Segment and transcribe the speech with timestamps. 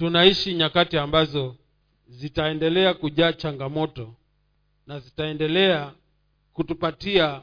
[0.00, 1.56] tunaishi nyakati ambazo
[2.08, 4.14] zitaendelea kujaa changamoto
[4.86, 5.92] na zitaendelea
[6.52, 7.42] kutupatia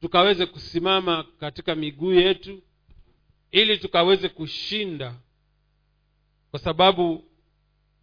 [0.00, 2.62] tukaweze kusimama katika miguu yetu
[3.50, 5.14] ili tukaweze kushinda.
[6.50, 7.24] Kwa sababu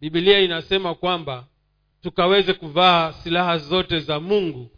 [0.00, 1.46] bibilia inasema kwamba
[2.02, 4.70] tukaweze kuvaa silaha zote za mungu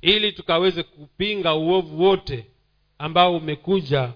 [0.00, 2.46] ili tukaweze kupinga uovu wote
[2.98, 4.12] ambao umekuja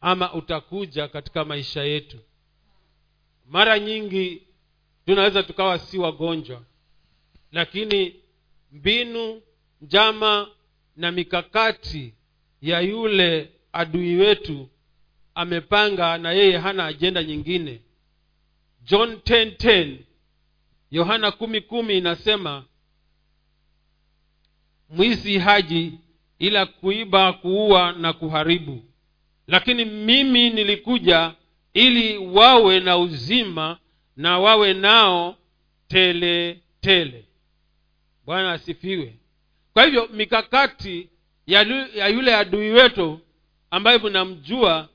[0.00, 2.18] ama utakuja katika maisha yetu
[3.48, 4.42] mara nyingi
[5.06, 6.62] tunaweza tukawa si wagonjwa
[7.52, 8.14] lakini
[8.72, 9.42] mbinu
[9.80, 10.48] njama
[10.96, 12.14] na mikakati
[12.62, 14.68] ya yule adui wetu
[15.34, 17.80] amepanga na yeye hana ajenda nyingine.
[18.84, 19.96] John 10:10
[20.90, 22.64] yohana kumi kumi inasema
[24.88, 25.92] mwizi haji
[26.38, 28.84] ila kuiba kuua na kuharibu.
[29.46, 31.34] Lakini mimi nilikuja
[31.74, 33.78] ili wawe na uzima
[34.16, 35.36] na wawe nao
[35.88, 37.24] tele tele.
[38.26, 39.14] Bwana asifiwe.
[39.72, 41.08] Kwa hivyo mikakati
[41.46, 41.62] ya,
[41.94, 43.20] ya yule adui wetu
[43.70, 44.88] ambaye mnamjua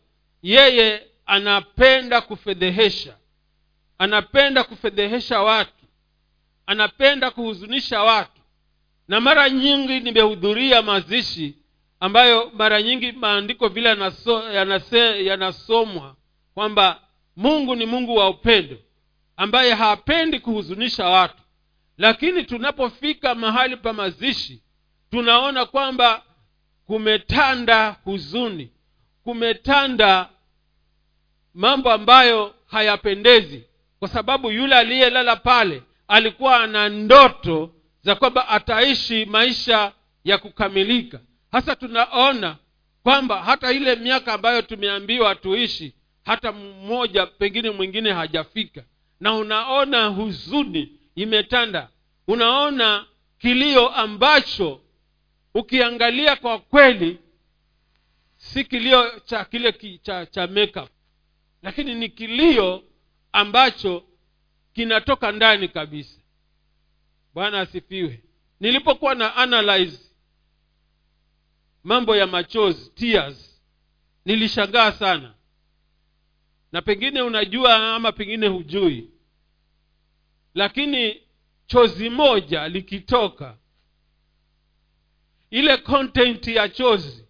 [0.43, 3.17] yeye anapenda kufedhehesha.
[3.97, 5.85] Anapenda kufedhehesha watu.
[6.65, 8.41] Anapenda kuhuzunisha watu.
[9.07, 11.53] Na mara nyingi nimehudhuria mazishi
[11.99, 14.81] ambayo mara nyingi maandiko vile yanaso, ya
[15.23, 16.15] yanasomwa
[16.53, 17.01] kwamba
[17.35, 18.77] mungu ni mungu wa upendo
[19.37, 21.37] ambaye hapendi kuhuzunisha watu.
[21.97, 24.63] Lakini tunapofika mahali pa mazishi
[25.11, 26.23] tunaona kwamba
[26.85, 28.71] kumetanda huzuni
[29.23, 30.29] kumetanda
[31.53, 33.63] mambo ambayo hayapendezi
[33.99, 39.91] kwa sababu yule aliyelala pale alikuwa ana ndoto za kwamba ataishi maisha
[40.23, 41.19] ya kukamilika.
[41.51, 42.57] Hasa tunaona
[43.03, 45.93] kwamba hata ile miaka ambayo tumeambiwa tuishi
[46.25, 48.83] hata mmoja pengine mwingine hajafika.
[49.19, 51.89] Na unaona huzuni imetanda.
[52.27, 53.05] Unaona
[53.39, 54.81] kilio ambacho
[55.53, 57.19] ukiangalia kwa kweli
[58.37, 60.89] si kilio cha kile ki, cha, cha makeup.
[61.61, 62.83] Lakini ni kilio
[63.31, 64.03] ambacho
[64.73, 66.19] kinatoka ndani kabisa.
[67.33, 68.23] Bwana asifiwe.
[68.59, 69.99] Nilipokuwa na analyze
[71.83, 73.61] mambo ya machozi tears
[74.25, 75.33] nilishangaa sana
[76.73, 79.09] na pengine unajua ama pengine hujui.
[80.53, 81.21] Lakini
[81.65, 83.57] chozi moja likitoka
[85.51, 87.25] ile content ya chozi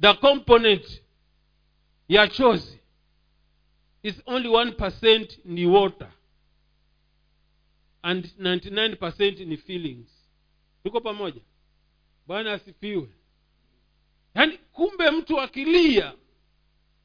[0.00, 1.02] the component
[2.08, 2.78] ya chozi
[4.02, 6.12] is only 1% ni water
[8.02, 10.28] and 99% ni feelings.
[10.84, 11.40] Tuko pamoja?
[12.26, 13.08] Bwana asifiwe.
[14.34, 16.14] Yaani kumbe mtu akilia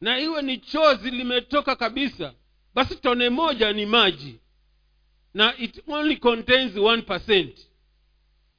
[0.01, 2.33] na iwe ni chozi limetoka kabisa
[2.75, 4.39] basi tone moja ni maji.
[5.33, 7.49] Na it only contains 1%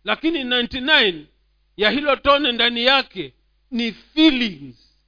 [0.04, 1.24] lakini 99
[1.76, 3.34] ya hilo tone ndani yake
[3.70, 4.98] ni feelings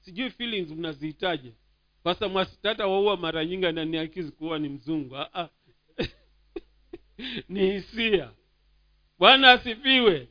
[0.00, 1.52] sijui feelings mnazihitaji
[2.02, 5.16] pasa mwasitata waua mara nyingi ananiakizi kuwa ni mzungu.
[5.16, 5.48] Ah, ah.
[7.48, 8.30] ni hisia.
[9.18, 10.28] Bwana asifiwe.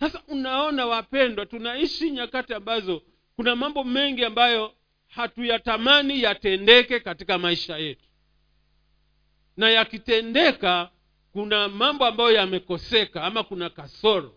[0.00, 3.02] Sasa unaona wapendwa tunaishi nyakati ambazo
[3.36, 4.74] kuna mambo mengi ambayo
[5.08, 8.04] hatuyatamani yatendeke katika maisha yetu.
[9.56, 10.90] Na yakitendeka
[11.32, 14.34] kuna mambo ambayo yamekoseka ama kuna kasoro.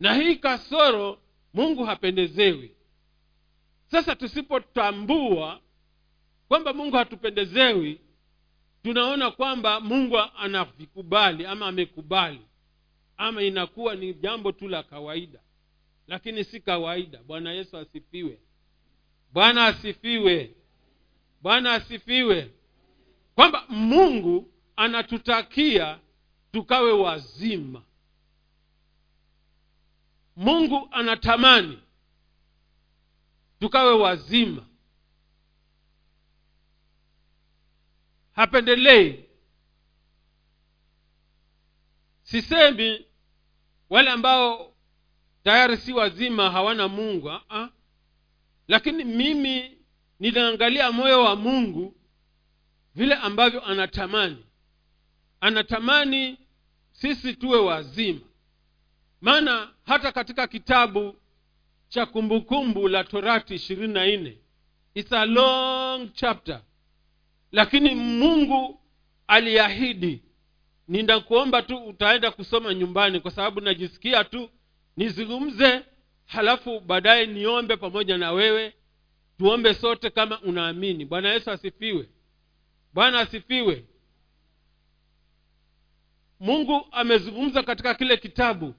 [0.00, 1.18] Na hii kasoro
[1.54, 2.74] mungu hapendezewi.
[3.90, 5.60] Sasa tusipotambua
[6.48, 8.00] kwamba mungu hatupendezewi
[8.82, 12.40] tunaona kwamba mungu anavikubali ama amekubali
[13.16, 15.40] ama inakuwa ni jambo tu la kawaida.
[16.06, 17.22] Lakini si kawaida.
[17.22, 18.38] Bwana yesu asifiwe
[19.32, 20.54] bwana asifiwe.
[21.42, 22.54] Bwana asifiwe.
[23.34, 25.98] Kwamba mungu anatutakia
[26.52, 27.82] tukawe wazima.
[30.36, 31.78] Mungu anatamani
[33.60, 34.66] tukawe wazima.
[38.32, 39.24] Hapendelei.
[42.22, 43.06] Sisemi
[43.90, 44.74] wale ambao
[45.44, 47.68] tayari si wazima hawana mungu uh-uh.
[48.68, 49.78] Lakini mimi
[50.20, 51.94] ninaangalia moyo wa mungu
[52.94, 54.44] vile ambavyo anatamani.
[55.40, 56.38] Anatamani
[56.92, 58.20] sisi tuwe wazima.
[59.20, 61.16] Maana hata katika kitabu
[61.88, 64.38] cha kumbukumbu la torati ishirini na nne
[64.94, 66.62] its a long chapter.
[67.52, 68.80] Lakini mungu
[69.26, 70.22] aliahidi
[70.88, 74.50] ninakuomba tu utaenda kusoma nyumbani kwa sababu najisikia tu
[74.96, 75.80] nizungumze
[76.28, 78.74] halafu baadaye niombe pamoja na wewe
[79.38, 81.04] tuombe sote kama unaamini.
[81.04, 82.08] Bwana yesu asifiwe.
[82.94, 83.84] Bwana asifiwe.
[86.40, 88.74] Mungu amezungumza katika kile kitabu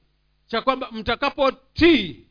[0.48, 2.28] cha kwamba mtakapotii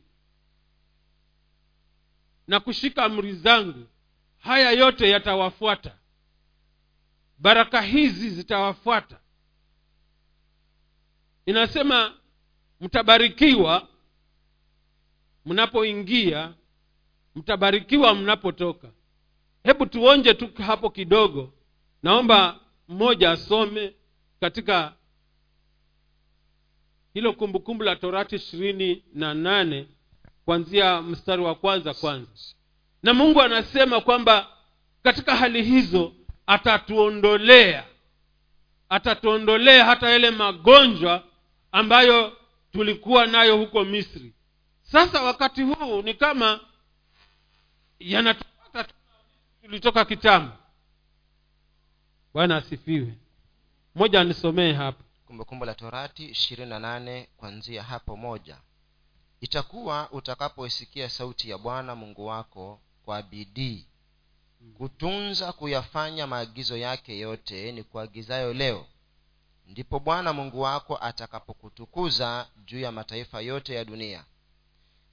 [2.47, 3.87] na kushika amri zangu
[4.37, 5.95] haya yote yatawafuata.
[7.37, 9.19] Baraka hizi zitawafuata.
[11.45, 12.13] Inasema
[12.81, 13.87] mtabarikiwa
[15.49, 16.53] mnapoingia
[17.35, 18.87] mtabarikiwa mnapotoka.
[19.63, 21.53] Hebu tuonje tu hapo kidogo.
[22.03, 23.93] Naomba mmoja asome
[24.39, 24.93] katika
[27.13, 29.87] hilo kumbukumbu la torati ishirini na nane
[30.45, 32.31] kuanzia mstari wa kwanza kwanza.
[33.03, 34.47] Na mungu anasema kwamba
[35.03, 36.13] katika hali hizo
[36.47, 37.85] atatuondolea
[38.89, 41.23] atatuondolea hata yale magonjwa
[41.71, 42.37] ambayo
[42.71, 44.33] tulikuwa nayo huko misri
[44.91, 46.59] sasa wakati huu ni kama
[47.99, 48.93] yanatupata
[49.61, 50.53] tulitoka kitambo.
[52.33, 53.13] Bwana asifiwe.
[53.95, 55.03] Moja anisomee hapa.
[55.27, 58.57] Kumbukumbu la torati ishirini na nane kwanzia hapo moja.
[59.41, 63.85] Itakuwa utakapoisikia sauti ya bwana mungu wako kwa bidii.
[64.77, 68.85] Kutunza kuyafanya maagizo yake yote ni kuagizayo leo.
[69.67, 74.25] Ndipo bwana mungu wako atakapokutukuza juu ya mataifa yote ya dunia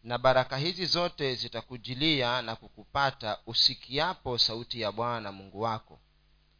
[0.06, 6.00] na baraka hizi zote zitakujilia na kukupata usikiapo sauti ya bwana mungu wako.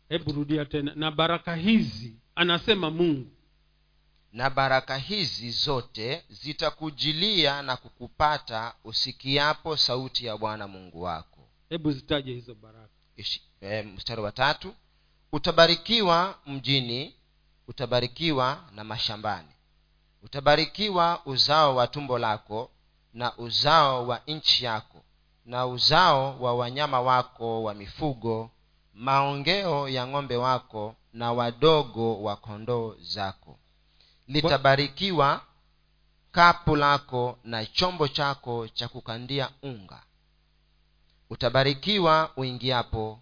[0.09, 0.93] Hebu rudia tena.
[0.95, 3.31] Na baraka hizi anasema mungu.
[4.33, 11.49] Na baraka hizi zote zitakujilia na kukupata usikiapo sauti ya bwana mungu wako.
[11.69, 12.89] Hebu zitaje hizo baraka.
[13.19, 14.75] Ishi- eh, mstari wa tatu.
[15.33, 17.15] Utabarikiwa mjini
[17.69, 19.49] utabarikiwa na mashambani.
[20.23, 22.71] Utabarikiwa uzao wa tumbo lako
[23.17, 25.05] na uzao wa nchi yako
[25.45, 28.51] na uzao wa wanyama wako wa mifugo
[28.95, 33.59] maongeo ya ng'ombe wako na wadogo wa kondoo zako.
[34.29, 35.41] Litabarikiwa
[36.33, 40.03] kapu lako na chombo chako cha kukandia unga.
[41.31, 43.21] Utabarikiwa uingiapo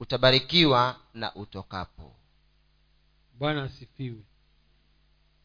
[0.00, 2.16] utabarikiwa na utokapo.
[3.38, 4.22] Bwana asifiwe.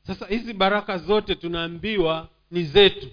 [0.08, 3.10] Sasa hizi baraka zote tunaambiwa ni zetu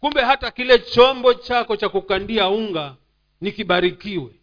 [0.00, 2.96] kumbe hata kile chombo chako cha kukandia unga
[3.40, 4.34] ni kibarikiwe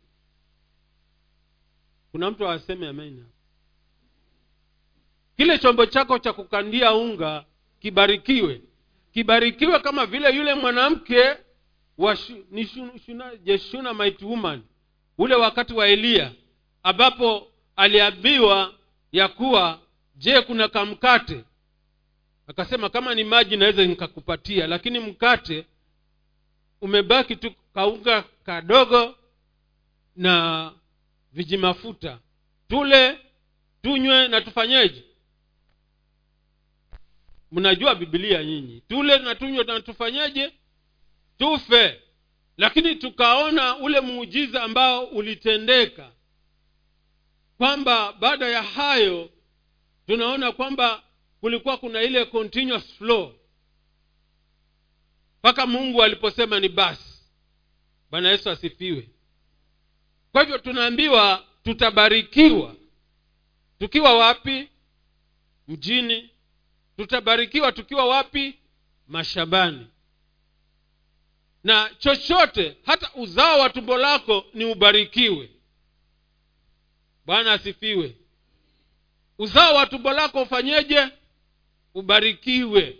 [2.11, 3.25] kuna mtu aseme amen
[5.37, 7.45] kile chombo chako cha kukandia unga
[7.79, 8.61] kibarikiwe.
[9.13, 11.37] Kibarikiwe kama vile yule mwanamke
[11.97, 12.45] wa shu,
[13.43, 14.61] jeshuna woman
[15.17, 16.31] ule wakati wa eliya
[16.83, 18.73] ambapo aliambiwa
[19.11, 19.79] ya kuwa
[20.15, 21.43] je kuna kamkate
[22.47, 25.65] akasema kama ni maji naweza nikakupatia lakini mkate
[26.81, 29.15] umebaki tu kaunga kadogo
[30.15, 30.71] na
[31.33, 32.19] vijimafuta.
[32.67, 33.19] Tule
[33.81, 35.03] tunywe na tufanyeje?
[37.51, 38.81] Mnajua bibilia nyinyi.
[38.87, 40.53] Tule na tunywe na tufanyeje?
[41.37, 42.01] Tufe.
[42.57, 46.11] Lakini tukaona ule muujiza ambao ulitendeka.
[47.57, 49.29] Kwamba baada ya hayo
[50.07, 51.03] tunaona kwamba
[51.39, 53.33] kulikuwa kuna ile continuous flow.
[55.39, 57.19] Mpaka mungu aliposema ni basi.
[58.11, 59.09] Bwana yesu asifiwe.
[60.31, 62.75] Kwa hivyo tunaambiwa tutabarikiwa.
[63.79, 64.69] Tukiwa wapi?
[65.67, 66.29] Mjini.
[66.97, 68.59] Tutabarikiwa tukiwa wapi?
[69.07, 69.87] Mashambani.
[71.63, 75.49] Na chochote hata uzao wa tumbo lako ni ubarikiwe.
[77.25, 78.15] Bwana asifiwe.
[79.37, 81.07] Uzao wa tumbo lako ufanyeje
[81.95, 82.97] ubarikiwe.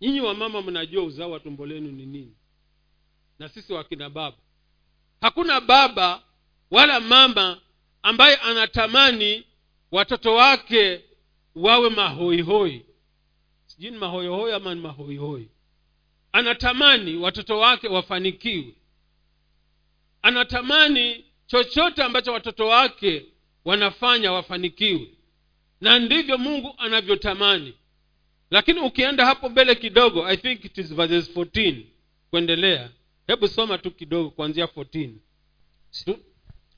[0.00, 2.36] Nyinyi wamama mnajua uzao wa tumbo lenu ni nini?
[3.38, 4.36] Na sisi wakina baba.
[5.20, 6.22] Hakuna baba
[6.70, 7.60] wala mama
[8.02, 9.44] ambaye anatamani
[9.92, 11.04] watoto wake
[11.54, 12.86] wawe mahoihoi.
[13.66, 15.48] Sijui ni mahoihoi ama ni mahoihoi.
[16.32, 18.74] Anatamani watoto wake wafanikiwe.
[20.22, 23.26] Anatamani chochote ambacho watoto wake
[23.64, 25.10] wanafanya wafanikiwe.
[25.80, 27.74] Na ndivyo mungu anavyotamani
[28.50, 31.84] lakini ukienda hapo mbele kidogo i think it is verses 14
[32.30, 32.90] kuendelea.
[33.26, 35.14] Hebu soma tu kidogo kuanzia 14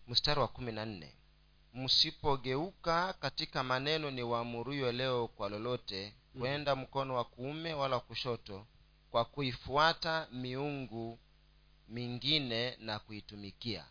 [0.09, 1.15] mstari wa kumi na nne.
[1.75, 8.67] Msipogeuka katika maneno ni waamuruyo leo kwa lolote kwenda mkono wa kuume wala wa kushoto
[9.11, 11.19] kwa kuifuata miungu
[11.89, 13.85] mingine na kuitumikia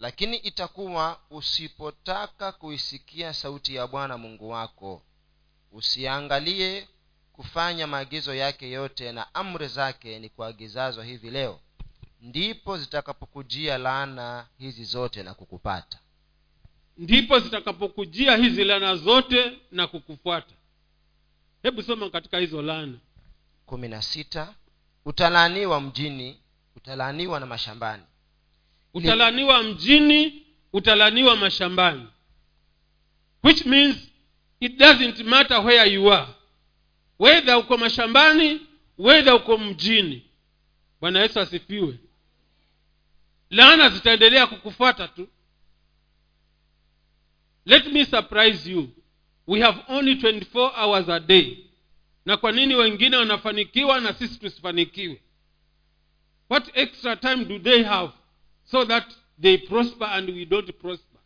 [0.00, 5.02] lakini itakuwa usipotaka kuisikia sauti ya bwana mungu wako.
[5.72, 6.88] Usiangalie
[7.32, 11.60] kufanya maagizo yake yote na amri zake ni kuagizazwa hivi leo.
[12.20, 15.98] Ndipo zitakapokujia laana hizi zote na kukupata.
[16.96, 20.54] Ndipo zitakapokujia hizi laana zote na kukufuata.
[21.62, 22.98] Hebu soma katika hizo laana.
[23.66, 24.54] Kumi na sita.
[25.04, 26.40] Utalaaniwa mjini
[26.76, 28.02] utalaaniwa na mashambani
[28.94, 32.06] utalaniwa mjini utalaniwa mashambani.
[33.44, 33.96] Which means
[34.60, 36.28] it doesn't matter where you are.
[37.18, 38.60] Wedha uko mashambani
[38.98, 40.22] wedha uko mjini.
[41.00, 41.98] Bwana yesu asifiwe.
[43.50, 45.28] Laana zitaendelea kukufuata tu.
[47.66, 48.88] Let me surprise you.
[49.46, 51.56] We have only 24 hours a day.
[52.26, 55.22] Na kwa nini wengine wanafanikiwa na sisi tusifanikiwe?
[56.50, 58.12] What extra time do they have
[58.70, 59.04] so that
[59.40, 61.18] they prosper and we don't prosper.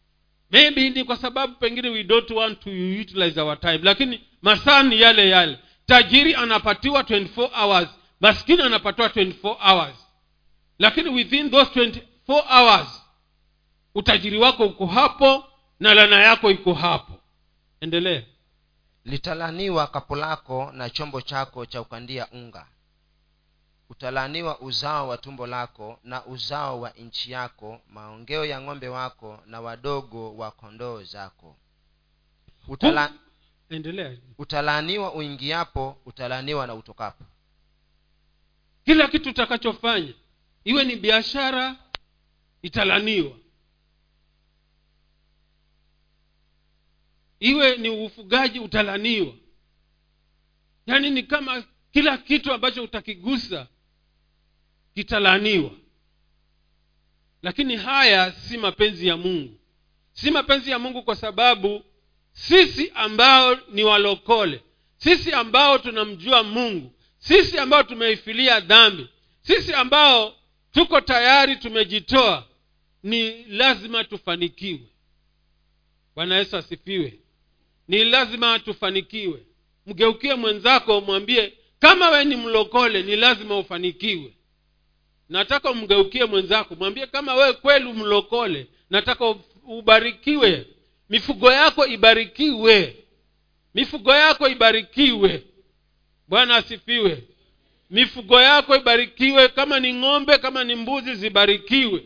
[0.51, 2.71] Maybe ni kwa sababu pengine we don't want to
[3.01, 3.79] utilize our time.
[3.83, 5.59] Lakini masaa ni yale yale.
[5.87, 7.89] Tajiri anapatiwa 24 hours.
[8.21, 9.97] Maskini anapatiwa 24 hours.
[10.79, 12.01] Lakini within those 24
[12.61, 13.03] hours
[13.95, 15.45] utajiri wako uko hapo
[15.81, 17.13] na lana yako iko hapo.
[17.81, 18.23] Endelea
[19.05, 22.67] litalaniwa kapu lako na chombo chako cha ukandia unga
[23.93, 29.61] utalaniwa uzao wa tumbo lako na uzao wa nchi yako maongeo ya ng'ombe wako na
[29.61, 31.57] wadogo wa kondoo zako.
[32.69, 33.13] Utala,
[33.71, 34.17] endelea.
[34.39, 37.25] utalaaniwa uingiapo utalaaniwa na utokapo.
[38.85, 40.15] Kila kitu utakachofanya
[40.65, 41.77] iwe ni biashara
[42.63, 43.37] italaniwa.
[47.41, 49.35] Iwe ni ufugaji utalaniwa.
[50.87, 53.67] Yaani ni kama kila kitu ambacho utakigusa
[54.95, 55.71] kitalaniwa
[57.43, 59.59] lakini haya si mapenzi ya mungu.
[60.13, 61.85] Si mapenzi ya mungu kwa sababu
[62.33, 64.61] sisi ambao ni walokole
[64.97, 69.09] sisi ambao tunamjua mungu sisi ambao tumeifilia dhambi
[69.43, 70.35] sisi ambao
[70.73, 72.47] tuko tayari tumejitoa
[73.03, 74.81] ni lazima tufanikiwe.
[76.15, 77.19] Bwana yesu asifiwe.
[77.89, 79.43] Ni lazima tufanikiwe.
[79.87, 84.33] Mgeukie mwenzako mwambie kama we ni mlokole ni lazima ufanikiwe
[85.33, 89.35] nataka umgeukie mwenzako mwambie kama wewe kweli mlokole nataka
[89.65, 90.67] ubarikiwe.
[91.11, 92.97] Mifugo yako ibarikiwe.
[93.75, 95.43] Mifugo yako ibarikiwe.
[96.29, 97.23] Bwana asifiwe.
[97.91, 99.49] Mifugo yako ibarikiwe.
[99.49, 102.05] Kama ni ng'ombe kama ni mbuzi zibarikiwe.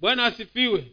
[0.00, 0.84] Bwana asifiwe.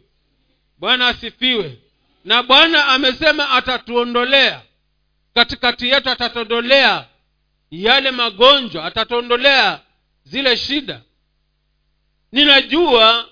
[0.78, 1.78] Bwana asifiwe.
[2.24, 4.62] Na bwana amesema atatuondolea.
[5.34, 7.06] Katikati yetu atatuondolea
[7.70, 9.80] yale magonjwa atatuondolea
[10.24, 11.02] zile shida.
[12.32, 13.28] Ninajua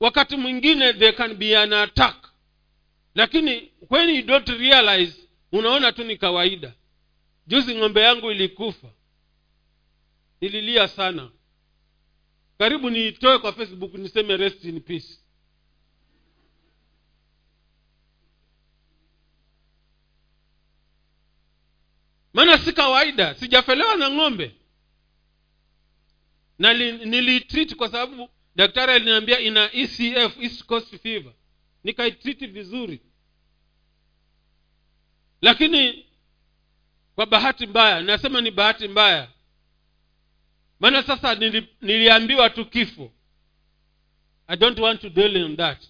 [0.00, 2.28] wakati mwingine there can be an attack.
[3.14, 6.72] Lakini when you don't realize unaona tu ni kawaida.
[7.46, 8.88] Juzi ng'ombe yangu ilikufa.
[10.40, 11.30] Nililia sana.
[12.58, 15.18] Karibu niitoe kwa facebook niseme rest in peace.
[22.32, 24.54] Maana si kawaida sijafelewa na ng'ombe
[26.58, 31.32] na niliitreat kwa sababu daktari aliniambia ina ecf east coast fever.
[31.84, 33.00] Nikaitriti vizuri.
[35.40, 36.06] Lakini
[37.14, 39.28] kwa bahati mbaya nasema ni bahati mbaya.
[40.80, 43.12] Maana sasa nili, niliambiwa tu kifo.
[44.46, 45.82] I don't want to dwell on that.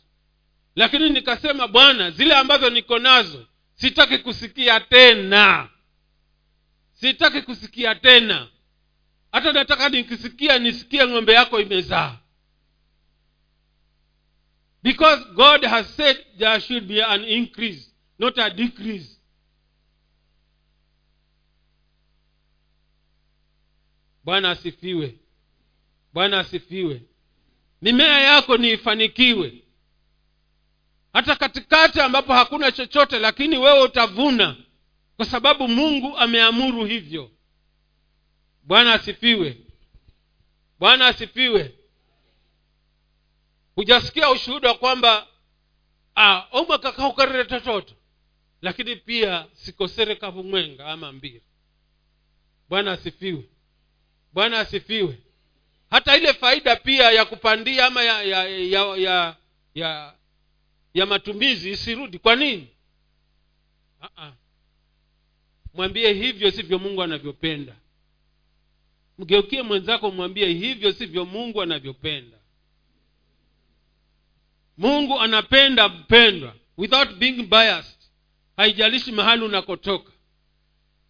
[0.76, 5.68] Lakini nikasema bwana zile ambazo niko nazo sitaki kusikia tena.
[6.92, 8.49] Sitaki kusikia tena
[9.37, 12.19] hata nataka nikisikia nisikie ng'ombe yako imezaa.
[14.83, 19.21] Because god has said there should be an increase not a decrease.
[24.25, 25.19] Bwana asifiwe.
[26.12, 27.02] Bwana asifiwe.
[27.83, 29.62] Mimea yako niifanikiwe.
[31.12, 34.57] Hata katikati ambapo hakuna chochote lakini wewe utavuna
[35.16, 37.36] kwa sababu mungu ameamuru hivyo
[38.66, 39.56] bwana asifiwe.
[40.78, 41.75] Bwana asifiwe.
[43.75, 45.26] Hujasikia ushuhuda kwamba
[46.16, 47.94] ah, omwe kakaukarire tototo
[48.62, 51.42] lakini pia sikosere kavumwenga ama mbiri.
[52.68, 53.44] Bwana asifiwe.
[54.32, 55.18] Bwana asifiwe.
[55.90, 59.37] Hata ile faida pia ya kupandia ama ya ya ya ya,
[59.75, 60.14] ya,
[60.94, 62.18] ya matumizi isirudi.
[62.18, 62.68] Kwa nini?
[64.02, 64.32] Uh-uh.
[65.75, 67.76] mwambie hivyo sivyo mungu anavyopenda
[69.18, 72.37] mgeukie mwenzako mwambie hivyo sivyo mungu anavyopenda.
[74.78, 77.96] Mungu anapenda mpendwa without being biased.
[78.56, 80.12] Haijalishi mahali unakotoka.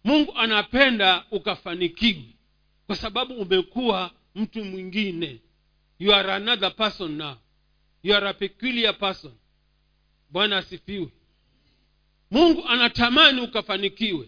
[0.03, 2.23] Mungu anapenda ukafanikiwe
[2.87, 5.41] kwa sababu umekuwa mtu mwingine.
[5.99, 7.35] You are another person now.
[8.03, 9.33] You are a peculiar person.
[10.29, 11.09] Bwana asifiwe.
[12.31, 14.27] Mungu anatamani ukafanikiwe.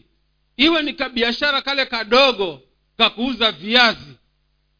[0.57, 2.61] Iwe ni kabiashara kale kadogo
[2.99, 4.13] kakuuza viazi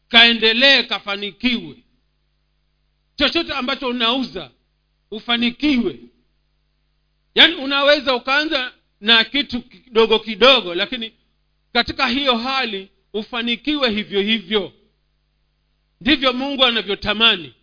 [0.08, 1.76] kaendelee kafanikiwe.
[3.16, 4.50] Chochote ambacho unauza
[5.10, 5.98] ufanikiwe.
[7.34, 11.12] Yaani unaweza ukaanza na kitu kidogo kidogo lakini
[11.72, 14.72] katika hiyo hali ufanikiwe hivyo hivyo.
[16.00, 17.54] Ndivyo mungu anavyotamani.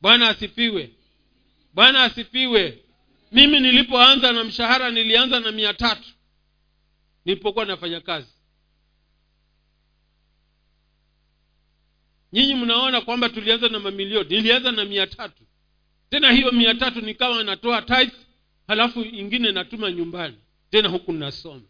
[0.00, 0.90] Bwana asifiwe.
[1.74, 2.78] Bwana asifiwe.
[3.32, 6.08] Mimi nilipoanza na mshahara nilianza na mia tatu.
[7.24, 8.33] Nilipokuwa nafanya kazi
[12.34, 15.42] nyinyi mnaona kwamba tulianza na mamilioni nilianza na mia tatu.
[16.10, 18.16] Tena hiyo mia tatu nikawa natoa tithe
[18.66, 20.38] halafu ingine natuma nyumbani.
[20.70, 21.62] Tena huku nasoma.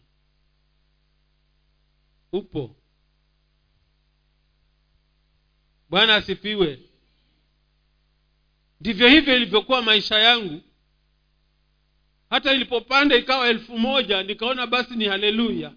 [2.32, 2.76] Upo.
[5.90, 6.78] Bwana asifiwe.
[8.80, 10.60] Ndivyo hivyo ilivyokuwa maisha yangu.
[12.30, 15.72] Hata ilipopanda ikawa elfu moja nikaona basi ni haleluya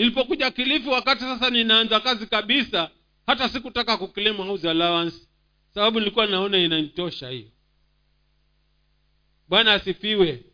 [0.00, 2.90] nilipokuja kilifi wakati sasa ninaanza kazi kabisa
[3.26, 5.16] hata sikutaka kuclaim house allowance.
[5.74, 7.48] Sababu nilikuwa naona inanitosha hiyo.
[9.48, 10.44] Bwana asifiwe.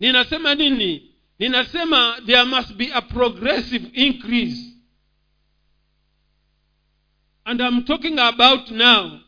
[0.00, 1.10] Ninasema nini?
[1.38, 4.72] Ninasema there must be a progressive increase.
[7.44, 9.20] And i'm talking about now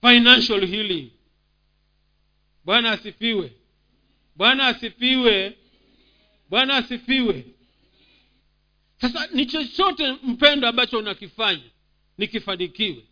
[0.00, 1.10] financial healing.
[2.64, 3.52] Bwana asifiwe.
[4.36, 5.56] Bwana asifiwe.
[6.50, 7.44] Bwana asifiwe
[9.00, 11.70] sasa ni chochote mpendo ambacho unakifanya
[12.18, 13.04] nikifanikiwe.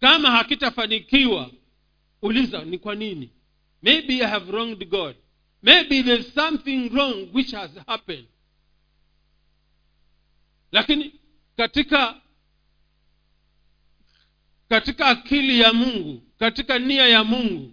[0.00, 1.50] Kama hakitafanikiwa
[2.22, 3.30] uliza ni kwa nini?
[3.82, 5.16] Maybe i have wronged god.
[5.62, 8.26] Maybe there's something wrong which has happened.
[10.72, 11.12] Lakini
[11.56, 12.20] katika
[14.68, 17.72] katika akili ya mungu katika nia ya mungu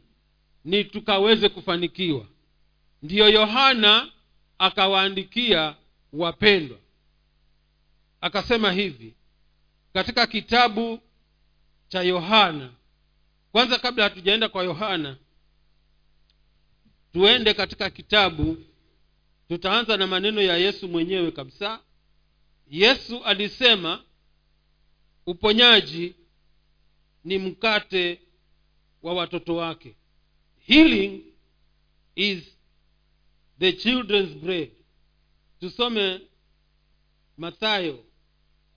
[0.65, 2.25] ni tukaweze kufanikiwa.
[3.03, 4.12] Ndiyo yohana
[4.58, 5.75] akawaandikia
[6.13, 6.77] wapendwa
[8.21, 9.15] akasema hivi
[9.93, 10.99] katika kitabu
[11.88, 12.73] cha yohana
[13.51, 15.17] kwanza kabla hatujaenda kwa yohana
[17.13, 18.58] tuende katika kitabu
[19.47, 21.80] tutaanza na maneno ya yesu mwenyewe kabisa.
[22.69, 24.03] Yesu alisema
[25.25, 26.15] uponyaji
[27.23, 28.21] ni mkate
[29.03, 29.95] wa watoto wake.
[30.65, 31.21] Healing
[32.15, 32.43] is
[33.60, 34.71] the children's bread.
[35.60, 36.21] Tusome
[37.38, 38.03] mathayo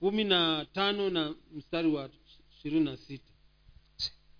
[0.00, 2.10] kumi na tano na mstari wa
[2.52, 3.32] ishirini na sita.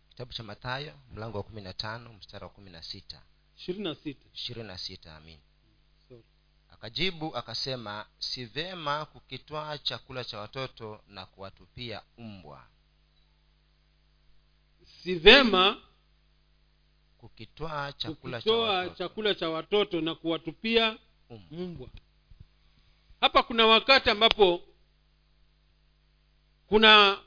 [0.08, 3.22] Kitabu cha mathayo mlango wa kumi na tano mstari wa kumi na sita.
[3.56, 4.26] Ishirini na sita.
[4.34, 5.38] Ishirini na sita amin.
[6.08, 6.22] Sorry.
[6.70, 12.66] akajibu akasema si vema kukitwaa chakula cha watoto na kuwatupia mbwa.
[15.02, 15.82] Si vema
[17.18, 18.96] kukitwaa chakula kukitoa watoto.
[18.96, 20.98] chakula cha watoto na kuwatupia
[21.50, 21.88] mbwa.
[23.20, 24.62] Hapa kuna wakati ambapo
[26.70, 27.18] kuna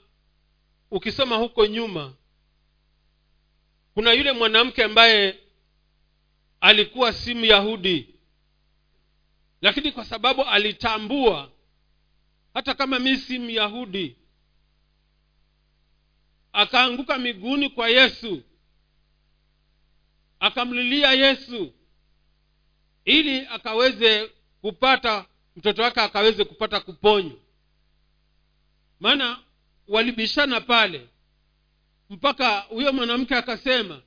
[0.91, 2.13] ukisoma huko nyuma
[3.93, 5.39] kuna yule mwanamke ambaye
[6.61, 8.15] alikuwa si myahudi
[9.61, 11.51] lakini kwa sababu alitambua
[12.53, 14.15] hata kama mi si myahudi
[16.53, 18.43] akaanguka miguuni kwa yesu
[20.39, 21.73] akamlilia yesu
[23.05, 25.25] ili akaweze kupata
[25.55, 27.37] mtoto wake akaweze kupata kuponywa
[29.03, 29.39] maana
[29.87, 31.07] walibishana pale.
[32.09, 34.01] Mpaka huyo mwanamke akasema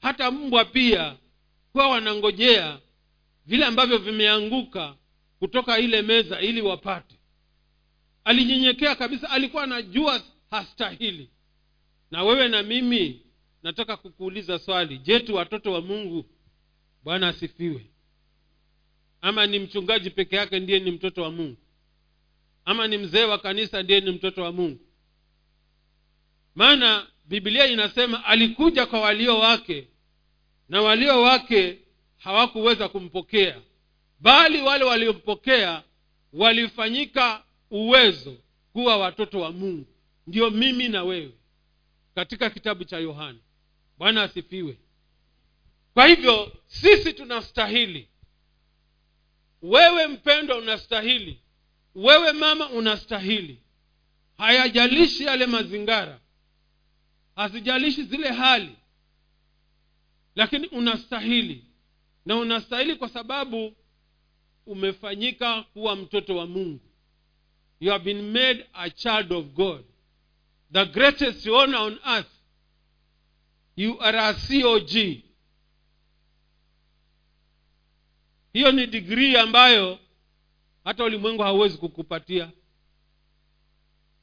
[0.00, 1.16] hata mbwa pia
[1.72, 2.78] huwa wanangojea
[3.46, 4.96] vile ambavyo vimeanguka
[5.38, 7.16] kutoka ile meza ili wapate.
[8.24, 11.30] Alinyenyekea kabisa alikuwa anajua hastahili.
[12.10, 13.22] Na wewe na mimi
[13.62, 14.98] nataka kukuuliza swali.
[14.98, 16.24] Je tu watoto wa mungu
[17.04, 17.86] bwana asifiwe?
[19.20, 21.56] Ama ni mchungaji peke yake ndiye ni mtoto wa mungu
[22.66, 24.80] ama ni mzee wa kanisa ndiye ni mtoto wa mungu.
[26.54, 29.88] Maana biblia inasema alikuja kwa walio wake
[30.68, 31.78] na walio wake
[32.16, 33.60] hawakuweza kumpokea.
[34.20, 35.82] Bali wale waliompokea
[36.32, 38.36] walifanyika uwezo
[38.72, 39.86] kuwa watoto wa mungu.
[40.26, 41.32] Ndio mimi na wewe
[42.14, 43.38] katika kitabu cha yohana.
[43.98, 44.78] Bwana asifiwe.
[45.94, 48.08] Kwa hivyo sisi tunastahili.
[49.62, 51.40] Wewe mpendwa unastahili
[51.96, 53.62] wewe mama unastahili.
[54.38, 56.20] Hayajalishi yale mazingara.
[57.36, 58.76] Hazijalishi zile hali.
[60.34, 61.64] Lakini unastahili.
[62.26, 63.76] Na unastahili kwa sababu
[64.66, 66.80] umefanyika kuwa mtoto wa mungu.
[67.80, 69.84] You have been made a child of god.
[70.72, 72.30] The greatest honor on earth.
[73.76, 74.90] You are a cog
[78.52, 79.98] hiyo ni digrii ambayo
[80.86, 82.50] hata ulimwengu hauwezi kukupatia.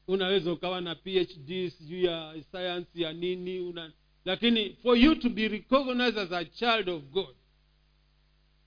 [0.08, 3.92] Unaweza ukawa na phd sijuu ya science ya nini una
[4.26, 7.36] lakini for you to be recognized as a child of god.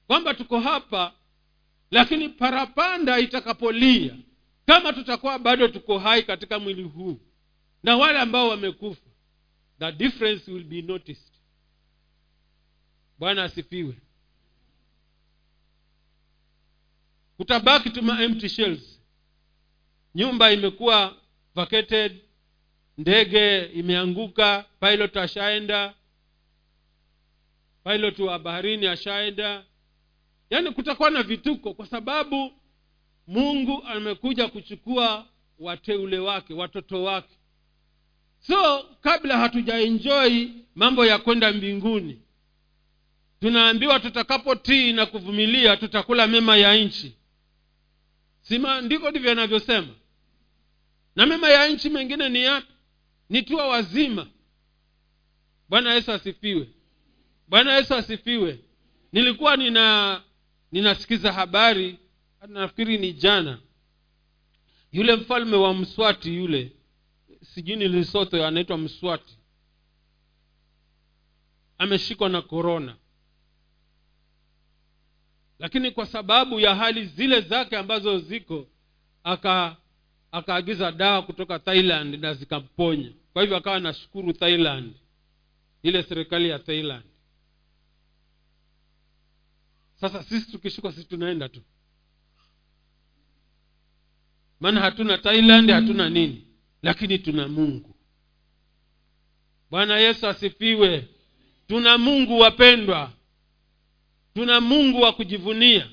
[0.07, 1.13] Kwamba tuko hapa
[1.91, 4.17] lakini parapanda itakapolia
[4.67, 7.21] kama tutakuwa bado tuko hai katika mwili huu
[7.83, 9.11] na wale ambao wamekufa
[9.79, 11.33] the difference will be noticed.
[13.19, 13.95] Bwana asifiwe
[17.37, 19.01] kutabaki tuma empty shells.
[20.15, 21.17] Nyumba imekuwa
[21.55, 22.21] vacated
[22.99, 25.95] ndege imeanguka pilot ashaenda
[27.85, 29.65] pilot wa baharini ashaenda.
[30.51, 32.53] Yaani kutakuwa na vituko kwa sababu
[33.27, 35.27] mungu amekuja kuchukua
[35.59, 37.35] wateule wake watoto wake.
[38.41, 42.21] So kabla hatujaenjoi mambo ya kwenda mbinguni
[43.41, 47.17] tunaambiwa tutakapotii na kuvumilia tutakula mema ya nchi
[48.49, 49.95] si maandiko ndivyo yanavyosema.
[51.17, 52.73] Na mema ya nchi mengine ni yapi?
[53.29, 54.27] Ni tuwa wazima.
[55.69, 56.69] Bwana yesu asifiwe.
[57.49, 58.61] Bwana yesu asifiwe.
[59.13, 60.23] Nilikuwa nina
[60.73, 61.99] ninasikiza habari
[62.49, 63.59] nafikiri ni jana.
[64.93, 66.73] Yule mfalme wa mswati yule
[67.43, 69.39] sijui ni lisoto anaitwa mswati.
[71.79, 72.97] Ameshikwa na korona
[75.59, 78.67] lakini kwa sababu ya hali zile zake ambazo ziko
[79.25, 79.77] aka
[80.33, 83.13] akaagiza dawa kutoka thailand na zikamponya.
[83.33, 84.95] Kwa hivyo akawa nashukuru thailand
[85.83, 87.05] ile serikali ya thailand.
[89.95, 91.61] Sasa sisi tukishikwa sisi tunaenda tu.
[94.61, 96.47] Maana hatuna thailand hatuna nini.
[96.83, 97.97] Lakini tuna mungu.
[99.71, 101.09] Bwana yesu asifiwe.
[101.69, 103.13] Tuna mungu wapendwa
[104.37, 105.91] tuna mungu wa kujivunia.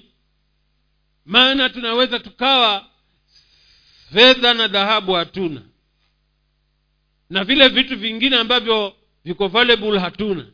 [1.26, 2.90] Maana tunaweza tukawa
[4.14, 5.62] fedha na dhahabu hatuna.
[7.30, 10.48] Na vile vitu vingine ambavyo viko valuable hatuna.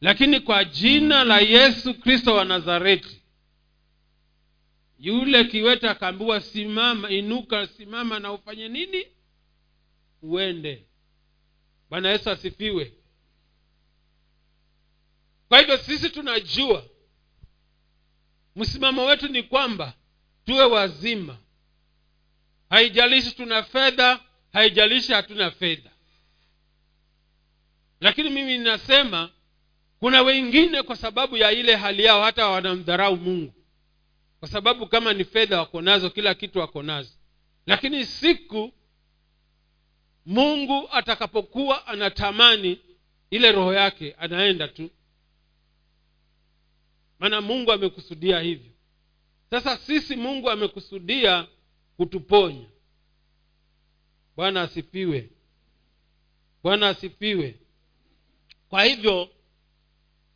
[0.00, 3.22] Lakini kwa jina la yesu kristo wa nazareti
[4.98, 9.06] yule kiweta akaambiwa simama inuka simama na ufanye nini?
[10.22, 10.86] Uende.
[11.90, 12.92] Bwana yesu asifiwe.
[15.48, 16.84] Kwa hivyo sisi tunajua
[18.56, 19.92] msimamo wetu ni kwamba
[20.44, 21.38] tuwe wazima.
[22.70, 24.20] Haijalishi tuna fedha
[24.52, 25.90] haijalishi hatuna fedha.
[28.00, 29.30] Lakini mimi ninasema
[29.98, 33.52] kuna wengine kwa sababu ya ile hali yao hata wanamdharau mungu.
[34.40, 37.10] Kwa sababu kama ni fedha wako nazo kila kitu wako nazo.
[37.66, 38.72] Lakini siku
[40.26, 42.80] mungu atakapokuwa anatamani
[43.30, 44.90] ile roho yake anaenda tu
[47.18, 48.72] maana mungu amekusudia hivyo.
[49.50, 51.46] Sasa sisi mungu amekusudia
[51.96, 52.66] kutuponya.
[54.36, 55.30] Bwana asifiwe.
[56.62, 57.54] Bwana asifiwe.
[58.68, 59.28] Kwa hivyo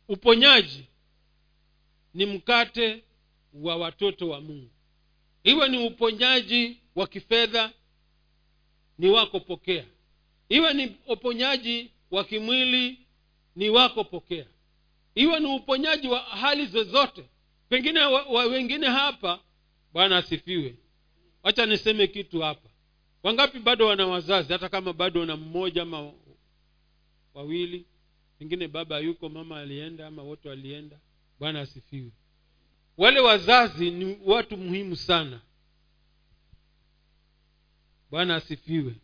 [0.07, 0.85] uponyaji
[2.13, 3.03] ni mkate
[3.53, 4.69] wa watoto wa mungu.
[5.43, 7.71] Iwe ni uponyaji wa kifedha
[8.97, 9.85] ni wako pokea.
[10.49, 12.99] Iwe ni uponyaji wa kimwili
[13.55, 14.45] ni wako pokea
[15.15, 17.29] iwe ni uponyaji wa hali zozote.
[17.69, 19.39] Pengine wa, wa wengine hapa
[19.93, 20.75] bwana asifiwe.
[21.43, 22.69] Wacha niseme kitu hapa.
[23.23, 24.53] Wangapi bado wana wazazi?
[24.53, 26.11] Hata kama bado wana mmoja ama
[27.33, 27.85] wawili
[28.39, 30.99] pengine baba yuko mama alienda ama wote walienda.
[31.39, 32.11] Bwana asifiwe.
[32.97, 35.41] Wale wazazi ni watu muhimu sana.
[38.11, 38.95] Bwana asifiwe.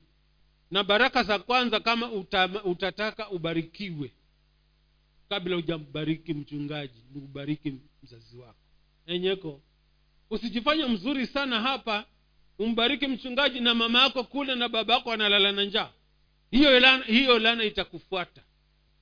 [0.71, 4.11] Na baraka za kwanza kama uta, utataka ubarikiwe
[5.29, 8.59] kabla hujambariki mchungaji nikubariki mzazi wako.
[9.05, 9.61] Enyeko.
[10.29, 12.05] Usijifanye mzuri sana hapa
[12.59, 15.91] umbariki mchungaji na mama yako kule na baba yako analala na njaa.
[16.51, 18.43] Hiyo lana, hiyo lana itakufuata.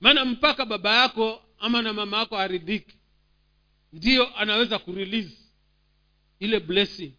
[0.00, 2.96] Maana mpaka baba yako ama na mama yako aridhiki
[3.92, 5.36] ndiyo anaweza kurelease
[6.40, 7.12] ile blessing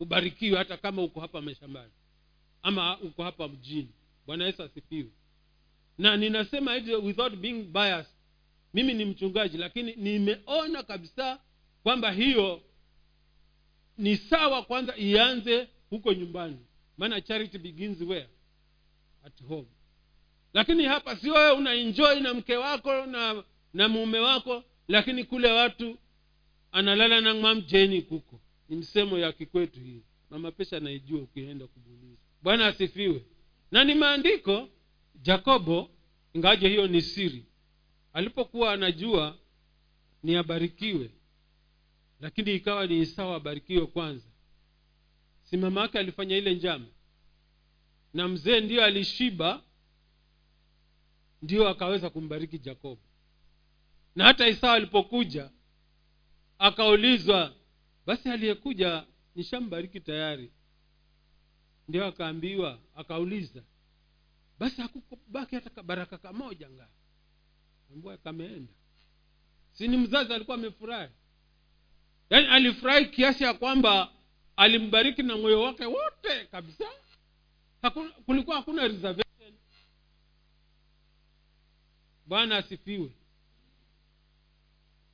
[0.00, 1.92] ubarikiwe hata kama uko hapa mashambani
[2.62, 3.88] ama uko hapa mjini.
[4.26, 5.10] Bwana yesu asifiwe.
[5.98, 8.12] Na ninasema without being biased
[8.74, 11.40] mimi ni mchungaji lakini nimeona kabisa
[11.82, 12.62] kwamba hiyo
[13.98, 16.58] ni sawa kwanza ianze huko nyumbani.
[16.98, 18.28] Maana charity begins where?
[19.24, 19.66] At home.
[20.54, 25.52] Lakini hapa si wewe una enjoy na mke wako na na mume wako lakini kule
[25.52, 25.98] watu
[26.72, 28.40] analala na mamjeni kuko.
[28.68, 30.02] Ni msemo ya kikwetu hii.
[30.30, 33.24] Mama pesha anaijua ukienda kubuliza bwana asifiwe.
[33.70, 34.68] Na ni maandiko
[35.22, 35.90] jakobo
[36.34, 37.44] ingawaje hiyo ni siri
[38.18, 39.38] alipokuwa anajua
[40.22, 41.10] ni abarikiwe
[42.20, 44.28] lakini ikawa ni isawa abarikiwe kwanza.
[45.42, 46.86] Si mama yake alifanya ile njama.
[48.14, 49.62] Na mzee ndiyo alishiba
[51.42, 53.02] ndiyo akaweza kumbariki jakobo.
[54.16, 55.50] Na hata isawa alipokuja
[56.58, 57.54] akaulizwa
[58.06, 60.52] basi aliyekuja nishambariki tayari?
[61.88, 63.62] Ndio akaambiwa akauliza
[64.58, 66.88] basi hakubaki hata baraka kamoja nga
[67.92, 68.72] ambua kameenda.
[69.72, 71.12] Sini mzazi alikuwa amefurahi?
[72.30, 74.12] Yaani alifurahi kiasi ya kwamba
[74.56, 76.84] alimbariki na moyo wake wote kabisa.
[77.82, 79.54] Hakuna, kulikuwa hakuna reservation.
[82.26, 83.10] Bwana asifiwe.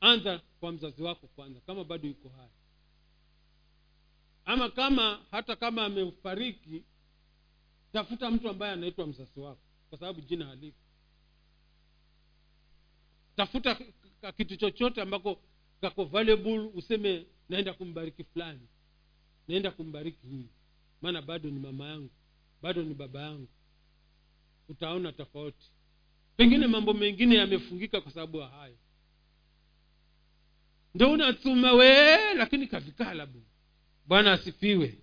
[0.00, 2.48] Anza kwa mzazi wako kwanza kama bado yuko hai.
[4.44, 6.84] Ama kama hata kama amefariki
[7.92, 9.60] tafuta mtu ambaye anaitwa mzazi wako
[9.90, 10.78] kwa sababu jina halipo
[13.36, 13.78] tafuta
[14.36, 15.40] kitu chochote ambako
[15.80, 18.60] kako valuable useme naenda kumbariki fulani
[19.48, 20.48] naenda kumbariki huyu.
[21.02, 22.10] Maana bado ni mama yangu
[22.62, 23.48] bado ni baba yangu.
[24.68, 25.70] Utaona tofauti.
[26.36, 28.76] Pengine mambo mengine yamefungika kwa sababu ya hayo.
[30.94, 33.28] Ndo unatuma wee lakini kavikala
[34.06, 34.98] bwana asifiwe.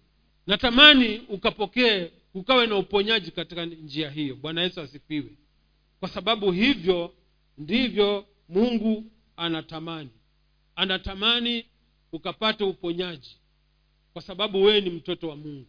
[0.48, 4.36] Natamani ukapokee ukawe na uponyaji katika njia hiyo.
[4.36, 5.32] Bwana yesu asifiwe.
[6.00, 7.14] Kwa sababu hivyo
[7.62, 10.10] ndivyo mungu anatamani.
[10.76, 11.66] Anatamani
[12.12, 13.38] ukapate uponyaji
[14.14, 15.68] kwa sababu wewe ni mtoto wa mungu.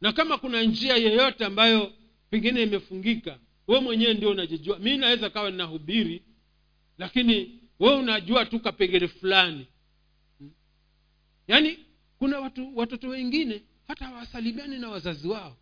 [0.00, 1.92] Na kama kuna njia yeyote ambayo
[2.30, 4.78] pengine imefungika we mwenyewe ndio unajijua.
[4.78, 6.22] Mi naweza kawa ninahubiri
[6.98, 9.66] lakini we unajua tu kapengele fulani.
[11.48, 11.78] Yaani
[12.18, 15.56] kuna watu watoto wengine hata hawasalimiani na wazazi wao.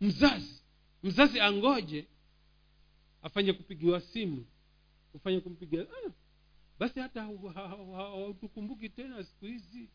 [0.00, 0.62] Mzazi
[1.02, 2.06] mzazi angoje
[3.26, 4.46] afanye kupigiwa simu
[5.14, 6.10] ufanye kumpigia ah,
[6.78, 7.22] basi hata
[7.94, 9.88] hautukumbuki tena siku hizi.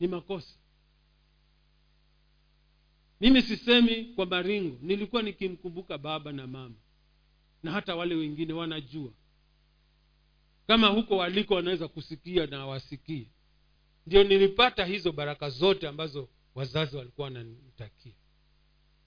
[0.00, 0.54] Ni makosa.
[3.20, 6.74] Mimi sisemi kwa maringo nilikuwa nikimkumbuka baba na mama
[7.62, 9.12] na hata wale wengine wanajua.
[10.66, 13.26] Kama huko waliko wanaweza kusikia na wasikie.
[14.06, 18.14] Ndio nilipata hizo baraka zote ambazo wazazi walikuwa wananitakia.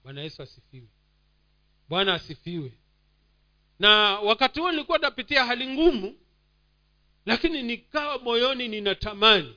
[0.04, 0.88] Bwana yesu asifiwe
[1.94, 2.72] bwana asifiwe.
[3.80, 6.16] Na wakati huo nilikuwa napitia hali ngumu
[7.26, 9.56] lakini nikawa moyoni ninatamani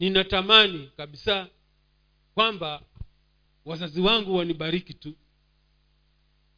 [0.00, 1.48] ninatamani kabisa
[2.34, 2.82] kwamba
[3.64, 5.14] wazazi wangu wanibariki tu.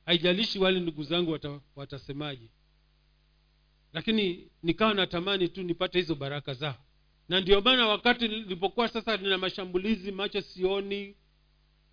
[0.06, 2.50] Haijalishi wale ndugu zangu wata, watasemaje.
[3.92, 6.78] Lakini nikawa natamani tu nipate hizo baraka zao.
[7.28, 11.16] Na ndio maana wakati nilipokuwa sasa nina mashambulizi macho sioni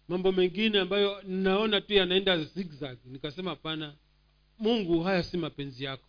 [0.08, 2.98] mambo mengine ambayo ninaona tu yanaenda zigzag.
[3.06, 3.96] Nikasema hapana
[4.60, 6.08] mungu haya si mapenzi yako.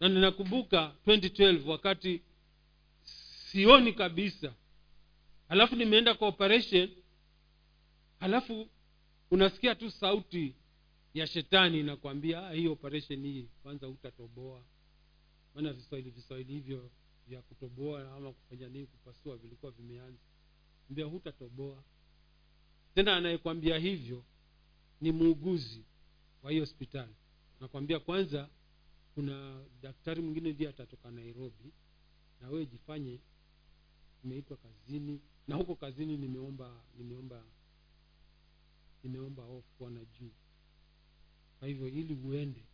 [0.00, 2.22] Na ninakumbuka 2012 wakati
[3.50, 4.54] sioni kabisa.
[5.48, 6.90] Halafu nimeenda kwa operation
[8.20, 8.68] halafu
[9.30, 10.54] unasikia tu sauti
[11.14, 14.62] ya shetani inakwambia hii operation hii kwanza hutatoboa.
[15.54, 16.90] Maana viswahili viswahili hivyo
[17.28, 20.22] vya kutoboa ama kufanya nini kupasua vilikuwa vimeanza.
[20.90, 21.82] Mbia hutatoboa
[22.96, 24.24] tena anayekwambia hivyo
[25.00, 25.84] ni muuguzi
[26.42, 27.14] wa hiyo hospitali.
[27.60, 28.48] Nakwambia kwanza
[29.14, 31.72] kuna daktari mwingine ndiye atatoka nairobi
[32.40, 33.20] na wewe jifanye
[34.24, 37.42] imeitwa kazini na huko kazini nimeomba nimeomba
[39.02, 39.42] nimeomba
[39.78, 40.32] bwana juu.
[41.58, 42.64] Kwa hivyo ili uende